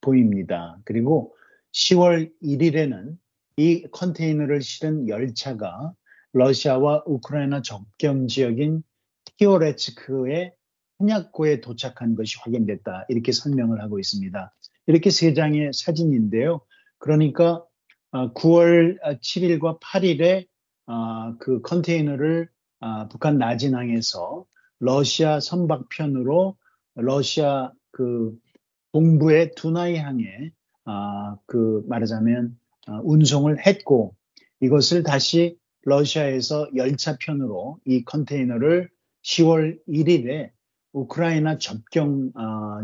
보입니다. 0.00 0.78
그리고 0.84 1.36
10월 1.72 2.32
1일에는 2.42 3.18
이 3.58 3.82
컨테이너를 3.92 4.62
실은 4.62 5.06
열차가 5.06 5.92
러시아와 6.32 7.04
우크라이나 7.06 7.62
접경 7.62 8.28
지역인 8.28 8.82
티오레츠크의 9.36 10.52
한약고에 10.98 11.60
도착한 11.60 12.14
것이 12.14 12.36
확인됐다. 12.40 13.06
이렇게 13.08 13.32
설명을 13.32 13.80
하고 13.82 13.98
있습니다. 13.98 14.54
이렇게 14.86 15.10
세 15.10 15.34
장의 15.34 15.72
사진인데요. 15.72 16.60
그러니까 16.98 17.64
9월 18.12 18.98
아, 19.02 19.14
7일과 19.14 19.80
8일에 19.80 20.46
아, 20.86 21.34
그 21.38 21.62
컨테이너를 21.62 22.48
아, 22.80 23.08
북한 23.08 23.38
나진항에서 23.38 24.44
러시아 24.78 25.40
선박편으로 25.40 26.56
러시아 26.96 27.72
그 27.92 28.36
동부의 28.92 29.52
두나이항에 29.54 30.50
그 31.46 31.84
말하자면 31.86 32.58
운송을 33.04 33.64
했고 33.64 34.16
이것을 34.60 35.02
다시 35.04 35.59
러시아에서 35.82 36.68
열차편으로 36.74 37.80
이 37.86 38.04
컨테이너를 38.04 38.90
10월 39.22 39.78
1일에 39.88 40.50
우크라이나 40.92 41.58
접경 41.58 42.32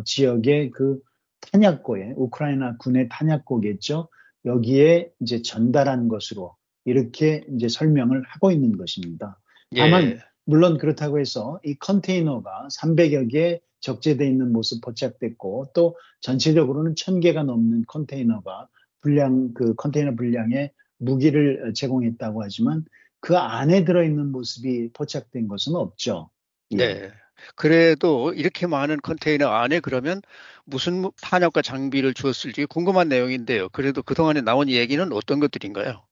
지역의 0.05 0.71
그 0.71 1.01
탄약고에 1.41 2.15
우크라이나 2.17 2.77
군의 2.79 3.09
탄약고겠죠. 3.11 4.09
여기에 4.45 5.11
이제 5.21 5.43
전달한 5.43 6.09
것으로 6.09 6.55
이렇게 6.85 7.45
이제 7.55 7.69
설명을 7.69 8.23
하고 8.23 8.51
있는 8.53 8.77
것입니다. 8.77 9.41
다만 9.77 10.05
예. 10.05 10.19
물론 10.45 10.79
그렇다고 10.79 11.19
해서 11.19 11.61
이 11.65 11.75
컨테이너가 11.75 12.69
300여 12.71 13.31
개 13.31 13.61
적재되어 13.81 14.27
있는 14.27 14.53
모습 14.53 14.81
포착됐고 14.81 15.73
또 15.75 15.97
전체적으로는 16.21 16.95
1000개가 16.95 17.45
넘는 17.45 17.85
컨테이너가 17.89 18.69
분량 19.01 19.53
그 19.53 19.75
컨테이너 19.75 20.15
분량의 20.15 20.73
무기를 20.99 21.73
제공했다고 21.75 22.43
하지만 22.43 22.85
그 23.21 23.37
안에 23.37 23.85
들어있는 23.85 24.33
모습이 24.33 24.91
포착된 24.93 25.49
것은 25.49 25.75
없죠. 25.75 26.31
예. 26.73 26.77
네. 26.77 27.13
그래도 27.55 28.33
이렇게 28.33 28.67
많은 28.67 29.01
컨테이너 29.03 29.49
안에 29.49 29.81
그러면 29.81 30.23
무슨 30.65 31.11
탄약과 31.21 31.63
장비를 31.63 32.15
주었을지 32.15 32.67
궁금한 32.67 33.09
내용인데요. 33.09 33.69
그래도 33.71 34.03
그동안에 34.03 34.41
나온 34.41 34.69
얘기는 34.69 35.13
어떤 35.13 35.39
것들인가요? 35.39 36.03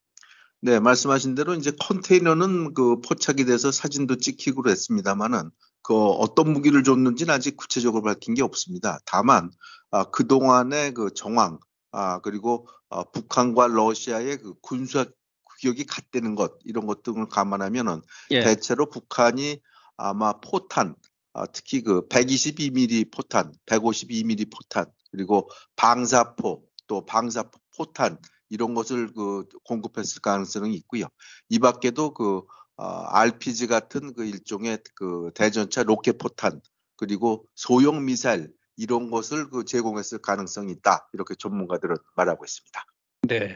네, 0.61 0.81
말씀하신 0.81 1.35
대로 1.35 1.55
이제 1.55 1.73
컨테이너는 1.79 2.75
그 2.75 3.01
포착이 3.01 3.45
돼서 3.45 3.71
사진도 3.71 4.17
찍히고 4.17 4.63
그랬습니다만은 4.63 5.51
그 5.83 5.95
어떤 5.95 6.53
무기를 6.53 6.83
줬는지는 6.83 7.35
아직 7.35 7.57
구체적으로 7.57 8.03
밝힌 8.03 8.35
게 8.35 8.43
없습니다. 8.43 8.99
다만 9.05 9.51
아, 9.91 10.05
그 10.05 10.27
동안의 10.27 10.95
그 10.95 11.11
정황 11.15 11.59
아 11.95 12.19
그리고 12.21 12.67
아, 12.91 13.05
북한과 13.05 13.69
러시아의 13.69 14.39
그 14.39 14.55
군사 14.61 15.07
구역이 15.45 15.87
같다는 15.87 16.35
것 16.35 16.59
이런 16.65 16.87
것 16.87 17.03
등을 17.05 17.29
감안하면은 17.29 18.03
예. 18.33 18.41
대체로 18.41 18.87
북한이 18.91 19.61
아마 19.97 20.33
포탄 20.41 20.97
아, 21.35 21.47
특히 21.47 21.83
그 21.83 22.07
122mm 22.09 23.13
포탄, 23.13 23.53
152mm 23.67 24.53
포탄, 24.53 24.87
그리고 25.11 25.51
방사포, 25.75 26.63
또 26.87 27.05
방사포 27.05 27.59
포탄 27.77 28.19
이런 28.49 28.75
것을 28.75 29.13
그 29.13 29.45
공급했을 29.65 30.23
가능성이 30.23 30.75
있고요. 30.77 31.07
이 31.49 31.59
밖에도 31.59 32.15
그 32.15 32.43
어, 32.77 32.85
RPG 32.85 33.67
같은 33.67 34.15
그 34.15 34.25
일종의 34.25 34.79
그 34.95 35.31
대전차 35.35 35.83
로켓 35.83 36.19
포탄 36.19 36.61
그리고 36.97 37.47
소형 37.55 38.05
미사일 38.05 38.53
이런 38.77 39.11
것을 39.11 39.49
그 39.51 39.65
제공했을 39.65 40.19
가능성이 40.19 40.73
있다 40.73 41.09
이렇게 41.13 41.35
전문가들은 41.35 41.97
말하고 42.17 42.45
있습니다. 42.45 42.85
네. 43.29 43.55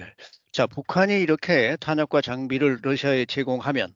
자, 0.52 0.66
북한이 0.66 1.20
이렇게 1.20 1.76
탄약과 1.76 2.20
장비를 2.20 2.80
러시아에 2.82 3.26
제공하면 3.26 3.94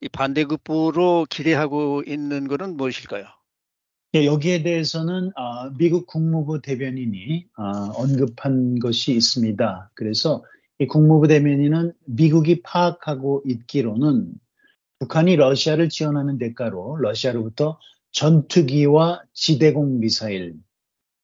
이 0.00 0.08
반대급부로 0.08 1.26
기대하고 1.28 2.02
있는 2.06 2.48
것은 2.48 2.76
무엇일까요? 2.76 3.26
예, 4.14 4.26
여기에 4.26 4.62
대해서는 4.62 5.32
어, 5.36 5.70
미국 5.76 6.06
국무부 6.06 6.60
대변인이 6.62 7.46
어, 7.56 7.62
언급한 7.96 8.78
것이 8.78 9.12
있습니다. 9.12 9.90
그래서 9.94 10.44
이 10.78 10.86
국무부 10.86 11.26
대변인은 11.26 11.92
미국이 12.06 12.62
파악하고 12.62 13.42
있기로는 13.46 14.32
북한이 15.00 15.36
러시아를 15.36 15.88
지원하는 15.88 16.38
대가로 16.38 16.96
러시아로부터 16.96 17.78
전투기와 18.14 19.22
지대공 19.32 19.98
미사일, 19.98 20.54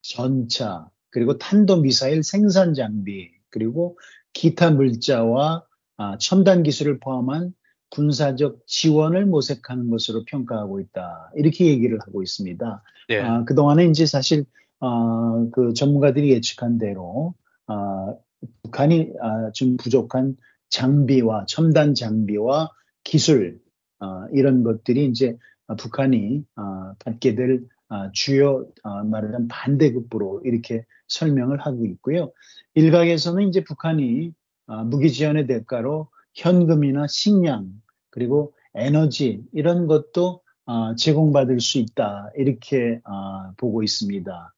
전차, 0.02 0.88
그리고 1.10 1.38
탄도 1.38 1.80
미사일 1.80 2.22
생산 2.22 2.74
장비, 2.74 3.30
그리고 3.48 3.98
기타 4.32 4.70
물자와 4.70 5.64
아, 5.96 6.18
첨단 6.18 6.62
기술을 6.62 6.98
포함한 6.98 7.54
군사적 7.90 8.66
지원을 8.66 9.26
모색하는 9.26 9.90
것으로 9.90 10.24
평가하고 10.24 10.80
있다. 10.80 11.30
이렇게 11.36 11.66
얘기를 11.66 11.98
하고 12.00 12.22
있습니다. 12.22 12.82
네. 13.08 13.20
아, 13.20 13.44
그동안에 13.44 13.86
이제 13.86 14.06
사실 14.06 14.44
아, 14.80 15.46
그 15.52 15.72
전문가들이 15.74 16.30
예측한 16.30 16.78
대로 16.78 17.34
아, 17.66 18.14
북한이 18.62 19.12
아, 19.20 19.52
좀 19.52 19.76
부족한 19.76 20.36
장비와 20.70 21.46
첨단 21.46 21.94
장비와 21.94 22.70
기술 23.04 23.60
아, 23.98 24.26
이런 24.32 24.64
것들이 24.64 25.06
이제 25.06 25.36
북한이 25.76 26.44
아, 26.56 26.94
받게 26.98 27.34
될 27.34 27.62
아, 27.88 28.10
주요 28.12 28.66
아, 28.82 29.02
말하자면 29.02 29.48
반대급부로 29.48 30.42
이렇게 30.44 30.84
설명을 31.08 31.60
하고 31.60 31.84
있고요. 31.86 32.32
일각에서는 32.74 33.48
이제 33.48 33.64
북한이 33.64 34.32
아, 34.66 34.84
무기 34.84 35.10
지원의 35.10 35.46
대가로 35.46 36.08
현금이나 36.34 37.06
식량 37.08 37.68
그리고 38.10 38.54
에너지 38.74 39.42
이런 39.52 39.86
것도 39.86 40.42
어, 40.66 40.94
제공받을 40.94 41.60
수 41.60 41.78
있다 41.78 42.30
이렇게 42.36 43.00
어, 43.04 43.52
보고 43.56 43.82
있습니다. 43.82 44.54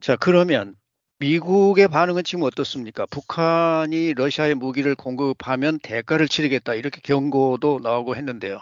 자 0.00 0.16
그러면 0.16 0.76
미국의 1.18 1.88
반응은 1.88 2.24
지금 2.24 2.44
어떻습니까? 2.44 3.06
북한이 3.06 4.14
러시아에 4.14 4.54
무기를 4.54 4.94
공급하면 4.94 5.78
대가를 5.82 6.28
치르겠다 6.28 6.74
이렇게 6.74 7.00
경고도 7.02 7.80
나오고 7.82 8.16
했는데요. 8.16 8.60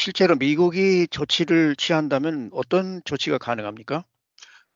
실제로 0.00 0.34
미국이 0.34 1.06
조치를 1.10 1.76
취한다면 1.76 2.48
어떤 2.54 3.02
조치가 3.04 3.36
가능합니까? 3.36 4.06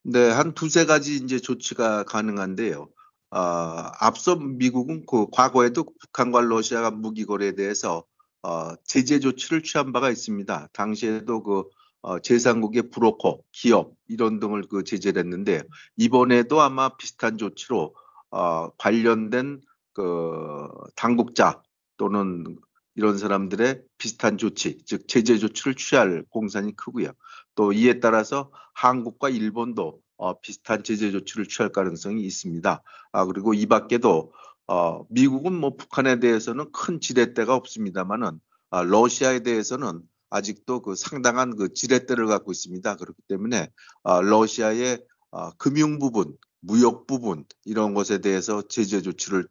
네, 0.03 0.29
한 0.29 0.53
두세 0.53 0.85
가지 0.85 1.17
이제 1.17 1.39
조치가 1.39 2.05
가능한데요. 2.05 2.91
어, 3.31 3.39
앞서 3.39 4.37
미국은 4.37 5.07
그 5.07 5.29
과거에도 5.33 5.87
북한과 5.99 6.43
러시아가 6.43 6.91
무기 6.91 7.25
거래에 7.25 7.53
대해서 7.53 8.05
어, 8.43 8.77
제재 8.85 9.19
조치를 9.19 9.63
취한 9.63 9.95
바가 9.95 10.11
있습니다. 10.11 10.69
당시에도 10.75 11.43
그 11.43 11.65
어, 12.03 12.19
제3국의 12.19 12.93
브로커, 12.93 13.41
기업 13.51 13.95
이런 14.09 14.39
등을 14.41 14.65
그 14.69 14.85
제재를 14.85 15.23
했는데 15.23 15.63
이번에도 15.97 16.61
아마 16.61 16.99
비슷한 16.99 17.39
조치로 17.39 17.95
어, 18.31 18.71
관련된 18.77 19.63
그 19.95 20.69
당국자 20.97 21.63
또는 21.97 22.59
이런 22.96 23.18
사람들의 23.18 23.83
비슷한 23.98 24.38
조치, 24.38 24.78
즉 24.87 25.09
제재 25.09 25.38
조치를 25.38 25.74
취할 25.74 26.24
공산이 26.30 26.76
크고요. 26.76 27.11
또 27.54 27.72
이에 27.72 28.00
따라서 28.00 28.50
한국과 28.74 29.30
일본도 29.30 30.00
어, 30.16 30.40
비슷한 30.40 30.85
제재 30.85 31.11
조치를 31.11 31.46
취할 31.46 31.72
가능성이 31.72 32.22
있습니다. 32.24 32.83
아, 33.12 33.24
그리고 33.26 33.54
이 33.54 33.66
밖에도 33.66 34.33
어, 34.66 35.04
미국은 35.11 35.52
뭐 35.52 35.76
북한에 35.76 36.20
대해서는 36.20 36.70
큰 36.72 37.00
지렛대가 37.00 37.54
없습니다만은 37.54 38.40
아, 38.70 38.83
러시아에 38.83 39.40
대해서는 39.40 40.00
아직도 40.30 40.83
그 40.83 40.95
상당한 40.97 41.57
그 41.57 41.72
지렛대를 41.72 42.26
갖고 42.26 42.53
있습니다. 42.53 42.97
그렇기 42.97 43.22
때문에 43.28 43.70
아, 44.05 44.20
러시아의 44.20 45.05
아, 45.32 45.53
금융 45.59 45.99
부분, 45.99 46.36
무역 46.61 47.07
부분 47.07 47.45
이런 47.64 47.95
것에 47.95 48.18
대해서 48.18 48.62
제재 48.62 49.03
조치를 49.03 49.47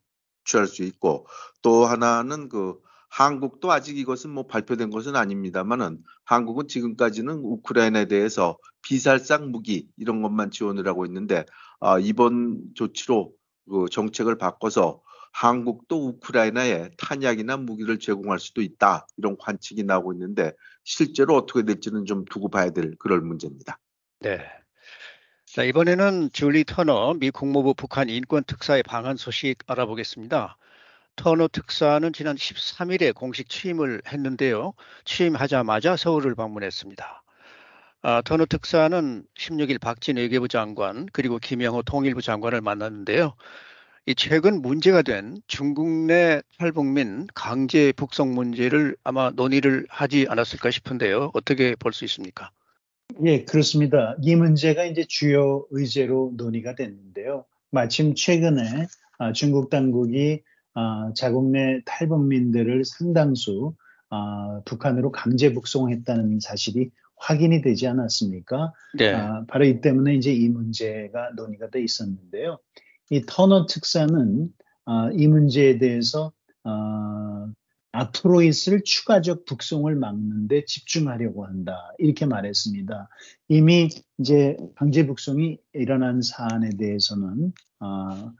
취할 0.45 0.67
수 0.67 0.83
있고 0.83 1.27
또 1.61 1.85
하나는 1.85 2.49
그 2.49 2.79
한국도 3.13 3.71
아직 3.71 3.99
이것은 3.99 4.31
뭐 4.31 4.47
발표된 4.47 4.89
것은 4.89 5.15
아닙니다만은 5.15 5.99
한국은 6.25 6.67
지금까지는 6.67 7.35
우크라이나에 7.43 8.05
대해서 8.05 8.57
비살상 8.81 9.51
무기 9.51 9.87
이런 9.97 10.23
것만 10.23 10.49
지원을 10.49 10.87
하고 10.87 11.05
있는데 11.05 11.45
아, 11.79 11.99
이번 11.99 12.59
조치로 12.73 13.31
그 13.69 13.85
정책을 13.91 14.39
바꿔서 14.39 15.03
한국도 15.31 16.07
우크라이나에 16.07 16.89
탄약이나 16.97 17.57
무기를 17.57 17.99
제공할 17.99 18.39
수도 18.39 18.63
있다 18.63 19.05
이런 19.17 19.37
관측이 19.37 19.83
나오고 19.83 20.13
있는데 20.13 20.51
실제로 20.83 21.35
어떻게 21.35 21.61
될지는 21.61 22.05
좀 22.05 22.25
두고 22.25 22.49
봐야 22.49 22.71
될 22.71 22.95
그런 22.97 23.27
문제입니다. 23.27 23.79
네. 24.21 24.39
자 25.45 25.61
이번에는 25.61 26.31
줄리 26.33 26.63
터너 26.63 27.13
미 27.13 27.29
국무부 27.29 27.75
북한 27.75 28.09
인권 28.09 28.43
특사의 28.43 28.81
방한 28.81 29.17
소식 29.17 29.59
알아보겠습니다. 29.67 30.57
터너 31.15 31.47
특사는 31.47 32.11
지난 32.13 32.35
13일에 32.35 33.13
공식 33.15 33.49
취임을 33.49 34.01
했는데요. 34.07 34.73
취임하자마자 35.05 35.95
서울을 35.95 36.35
방문했습니다. 36.35 37.23
아, 38.01 38.21
터너 38.23 38.45
특사는 38.45 39.23
16일 39.37 39.79
박진 39.79 40.17
외교부 40.17 40.47
장관 40.47 41.05
그리고 41.13 41.37
김영호 41.39 41.83
통일부 41.83 42.21
장관을 42.21 42.61
만났는데요. 42.61 43.35
이 44.05 44.15
최근 44.15 44.61
문제가 44.61 45.01
된 45.01 45.37
중국 45.47 45.87
내 45.87 46.41
탈북민 46.59 47.27
강제 47.33 47.93
북송 47.93 48.33
문제를 48.33 48.97
아마 49.03 49.29
논의를 49.31 49.85
하지 49.89 50.25
않았을까 50.29 50.71
싶은데요. 50.71 51.31
어떻게 51.33 51.75
볼 51.75 51.93
수 51.93 52.03
있습니까? 52.05 52.51
예, 53.25 53.43
그렇습니다. 53.45 54.15
이 54.21 54.35
문제가 54.35 54.85
이제 54.85 55.05
주요 55.07 55.65
의제로 55.71 56.31
논의가 56.35 56.75
됐는데요. 56.75 57.45
마침 57.71 58.15
최근에 58.15 58.87
아, 59.19 59.31
중국 59.33 59.69
당국이 59.69 60.41
아, 60.43 60.52
자국 61.15 61.51
내 61.51 61.81
탈북민들을 61.85 62.85
상당수 62.85 63.75
아, 64.09 64.61
북한으로 64.65 65.11
강제 65.11 65.53
북송했다는 65.53 66.39
사실이 66.39 66.91
확인이 67.15 67.61
되지 67.61 67.87
않았습니까? 67.87 68.73
네. 68.97 69.15
바로 69.47 69.65
이 69.65 69.81
때문에 69.81 70.15
이제 70.15 70.31
이 70.33 70.49
문제가 70.49 71.31
논의가 71.35 71.69
돼 71.69 71.81
있었는데요. 71.81 72.59
이 73.09 73.23
터너 73.25 73.65
특사는 73.65 74.49
이 75.13 75.27
문제에 75.27 75.77
대해서 75.77 76.31
앞으로 77.93 78.41
있을 78.41 78.83
추가적 78.83 79.45
북송을 79.45 79.95
막는데 79.95 80.65
집중하려고 80.65 81.45
한다. 81.45 81.91
이렇게 81.99 82.25
말했습니다. 82.25 83.07
이미 83.49 83.89
이제 84.17 84.57
강제 84.75 85.05
북송이 85.05 85.59
일어난 85.73 86.21
사안에 86.21 86.71
대해서는 86.77 87.53
어, 87.79 87.85
어, 87.85 88.33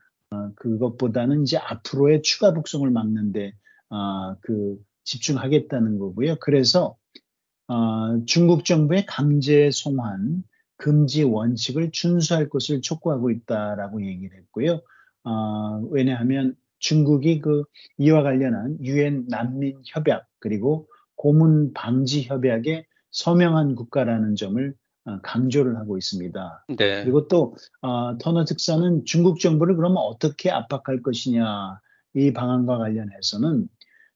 그것보다는 0.56 1.44
이제 1.44 1.58
앞으로의 1.58 2.22
추가 2.22 2.54
북송을 2.54 2.90
막는데 2.92 3.54
어, 3.90 4.36
그 4.42 4.78
집중하겠다는 5.04 6.00
거고요. 6.00 6.38
그래서 6.40 6.96
어, 7.68 8.26
중국 8.26 8.66
정부의 8.66 9.06
강제 9.06 9.70
송환 9.72 10.44
금지 10.78 11.24
원칙을 11.24 11.92
준수할 11.92 12.50
것을 12.50 12.82
촉구하고 12.82 13.32
있다라고 13.32 14.06
얘기를 14.06 14.38
했고요. 14.38 14.82
어, 15.24 15.80
왜냐하면 15.92 16.56
중국이 16.80 17.40
그 17.40 17.64
이와 17.98 18.24
관련한 18.24 18.78
유엔 18.82 19.26
난민 19.30 19.82
협약 19.86 20.28
그리고 20.40 20.88
고문 21.16 21.74
방지 21.74 22.24
협약에 22.24 22.86
서명한 23.12 23.76
국가라는 23.76 24.36
점을 24.36 24.70
어, 24.70 24.83
강조를 25.22 25.78
하고 25.78 25.97
있습니다. 25.97 26.66
네. 26.78 27.04
그리고 27.04 27.28
또 27.28 27.56
어, 27.82 28.18
터너 28.18 28.45
특사는 28.45 29.04
중국 29.06 29.39
정부를 29.39 29.76
그러면 29.76 29.97
어떻게 29.97 30.49
압박할 30.49 31.01
것이냐 31.01 31.80
이 32.16 32.32
방안과 32.32 32.78
관련해서는 32.78 33.68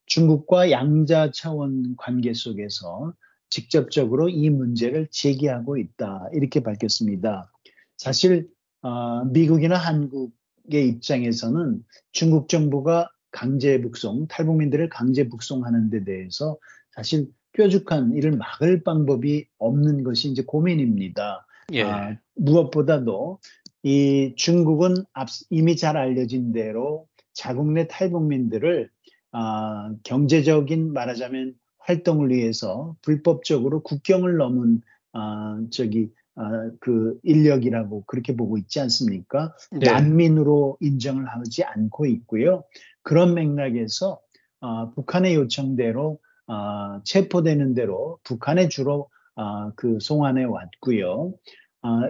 중국과 0.05 0.71
양자 0.71 1.31
차원 1.31 1.95
관계 1.97 2.33
속에서 2.33 3.13
직접적으로 3.49 4.29
이 4.29 4.49
문제를 4.49 5.07
제기하고 5.11 5.77
있다 5.77 6.27
이렇게 6.33 6.61
밝혔습니다. 6.61 7.51
사실 7.97 8.49
어, 8.81 9.25
미국이나 9.25 9.75
한국 9.75 10.37
의 10.69 10.89
입장에서는 10.89 11.81
중국 12.11 12.49
정부가 12.49 13.09
강제 13.31 13.79
북송, 13.79 14.27
탈북민들을 14.27 14.89
강제 14.89 15.29
북송하는 15.29 15.89
데 15.89 16.03
대해서 16.03 16.57
사실 16.91 17.27
뾰족한 17.57 18.13
이를 18.13 18.37
막을 18.37 18.83
방법이 18.83 19.47
없는 19.57 20.03
것이 20.03 20.29
이제 20.29 20.43
고민입니다. 20.43 21.45
예. 21.73 21.83
아, 21.83 22.17
무엇보다도 22.35 23.39
이 23.83 24.33
중국은 24.37 24.95
앞, 25.13 25.27
이미 25.49 25.75
잘 25.75 25.97
알려진 25.97 26.53
대로 26.53 27.07
자국 27.33 27.71
내 27.71 27.87
탈북민들을 27.87 28.89
아, 29.31 29.91
경제적인 30.03 30.93
말하자면 30.93 31.55
활동을 31.79 32.29
위해서 32.29 32.95
불법적으로 33.01 33.81
국경을 33.81 34.37
넘은 34.37 34.81
아, 35.13 35.59
저기 35.71 36.11
아, 36.35 36.69
그 36.79 37.19
인력이라고 37.23 38.03
그렇게 38.05 38.35
보고 38.35 38.57
있지 38.57 38.79
않습니까? 38.79 39.55
네. 39.71 39.91
난민으로 39.91 40.77
인정을 40.79 41.25
하지 41.27 41.63
않고 41.63 42.05
있고요. 42.05 42.63
그런 43.01 43.33
맥락에서 43.33 44.19
어, 44.59 44.91
북한의 44.91 45.35
요청대로 45.35 46.19
어, 46.47 47.01
체포되는 47.03 47.73
대로 47.73 48.19
북한에 48.23 48.69
주로 48.69 49.09
어, 49.35 49.71
그 49.75 49.99
송환해 49.99 50.45
왔고요. 50.45 51.33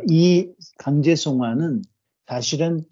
이 0.09 0.49
강제 0.79 1.15
송환은 1.15 1.83
사실은 2.25 2.83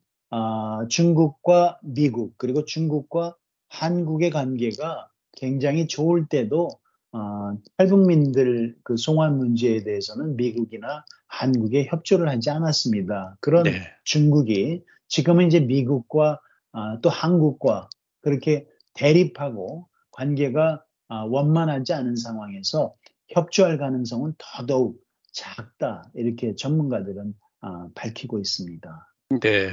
중국과 0.90 1.80
미국 1.82 2.38
그리고 2.38 2.66
중국과 2.66 3.36
한국의 3.70 4.30
관계가 4.30 5.10
굉장히 5.34 5.88
좋을 5.88 6.28
때도 6.28 6.70
어, 7.12 7.58
탈북민들 7.78 8.76
그 8.84 8.98
송환 8.98 9.38
문제에 9.38 9.84
대해서는 9.84 10.36
미국이나 10.36 11.06
한국에 11.28 11.86
협조를 11.86 12.28
하지 12.28 12.50
않았습니다. 12.50 13.38
그런 13.40 13.64
네. 13.64 13.82
중국이 14.04 14.84
지금은 15.08 15.48
이제 15.48 15.62
미국과 15.62 16.42
어, 16.74 17.00
또 17.02 17.10
한국과 17.10 17.90
그렇게 18.22 18.68
대립하고 18.96 19.88
관계가 20.12 20.74
어, 20.74 20.85
원만하지 21.08 21.94
않은 21.94 22.16
상황에서 22.16 22.94
협조할 23.30 23.78
가능성은 23.78 24.36
더더욱 24.38 25.00
작다 25.32 26.04
이렇게 26.14 26.56
전문가들은 26.56 27.34
어, 27.62 27.90
밝히고 27.96 28.40
있습니다. 28.40 29.14
네. 29.42 29.70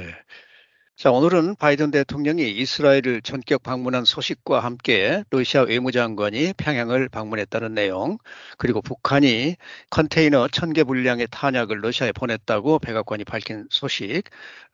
자, 0.95 1.11
오늘은 1.11 1.55
바이든 1.55 1.89
대통령이 1.89 2.51
이스라엘을 2.51 3.21
전격 3.23 3.63
방문한 3.63 4.05
소식과 4.05 4.59
함께 4.59 5.23
러시아 5.31 5.63
외무장관이 5.63 6.53
평양을 6.53 7.09
방문했다는 7.09 7.73
내용, 7.73 8.19
그리고 8.57 8.81
북한이 8.81 9.55
컨테이너 9.89 10.47
천개 10.49 10.83
분량의 10.83 11.27
탄약을 11.31 11.83
러시아에 11.83 12.11
보냈다고 12.11 12.77
백악관이 12.79 13.23
밝힌 13.25 13.65
소식, 13.71 14.23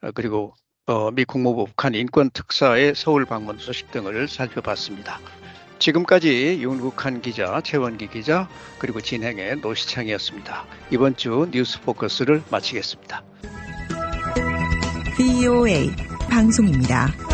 어, 0.01 0.11
그리고 0.13 0.55
어, 0.87 1.11
미 1.11 1.23
국무부 1.23 1.65
북한 1.65 1.93
인권 1.93 2.29
특사의 2.31 2.95
서울 2.95 3.25
방문 3.25 3.57
소식 3.57 3.91
등을 3.91 4.27
살펴봤습니다. 4.27 5.19
지금까지 5.79 6.59
윤국한 6.61 7.21
기자, 7.21 7.61
최원기 7.63 8.07
기자, 8.07 8.47
그리고 8.77 9.01
진행의 9.01 9.57
노시창이었습니다. 9.57 10.65
이번 10.91 11.15
주 11.15 11.47
뉴스 11.51 11.81
포커스를 11.81 12.43
마치겠습니다. 12.51 13.23
VOA 15.17 15.89
방송입니다. 16.29 17.28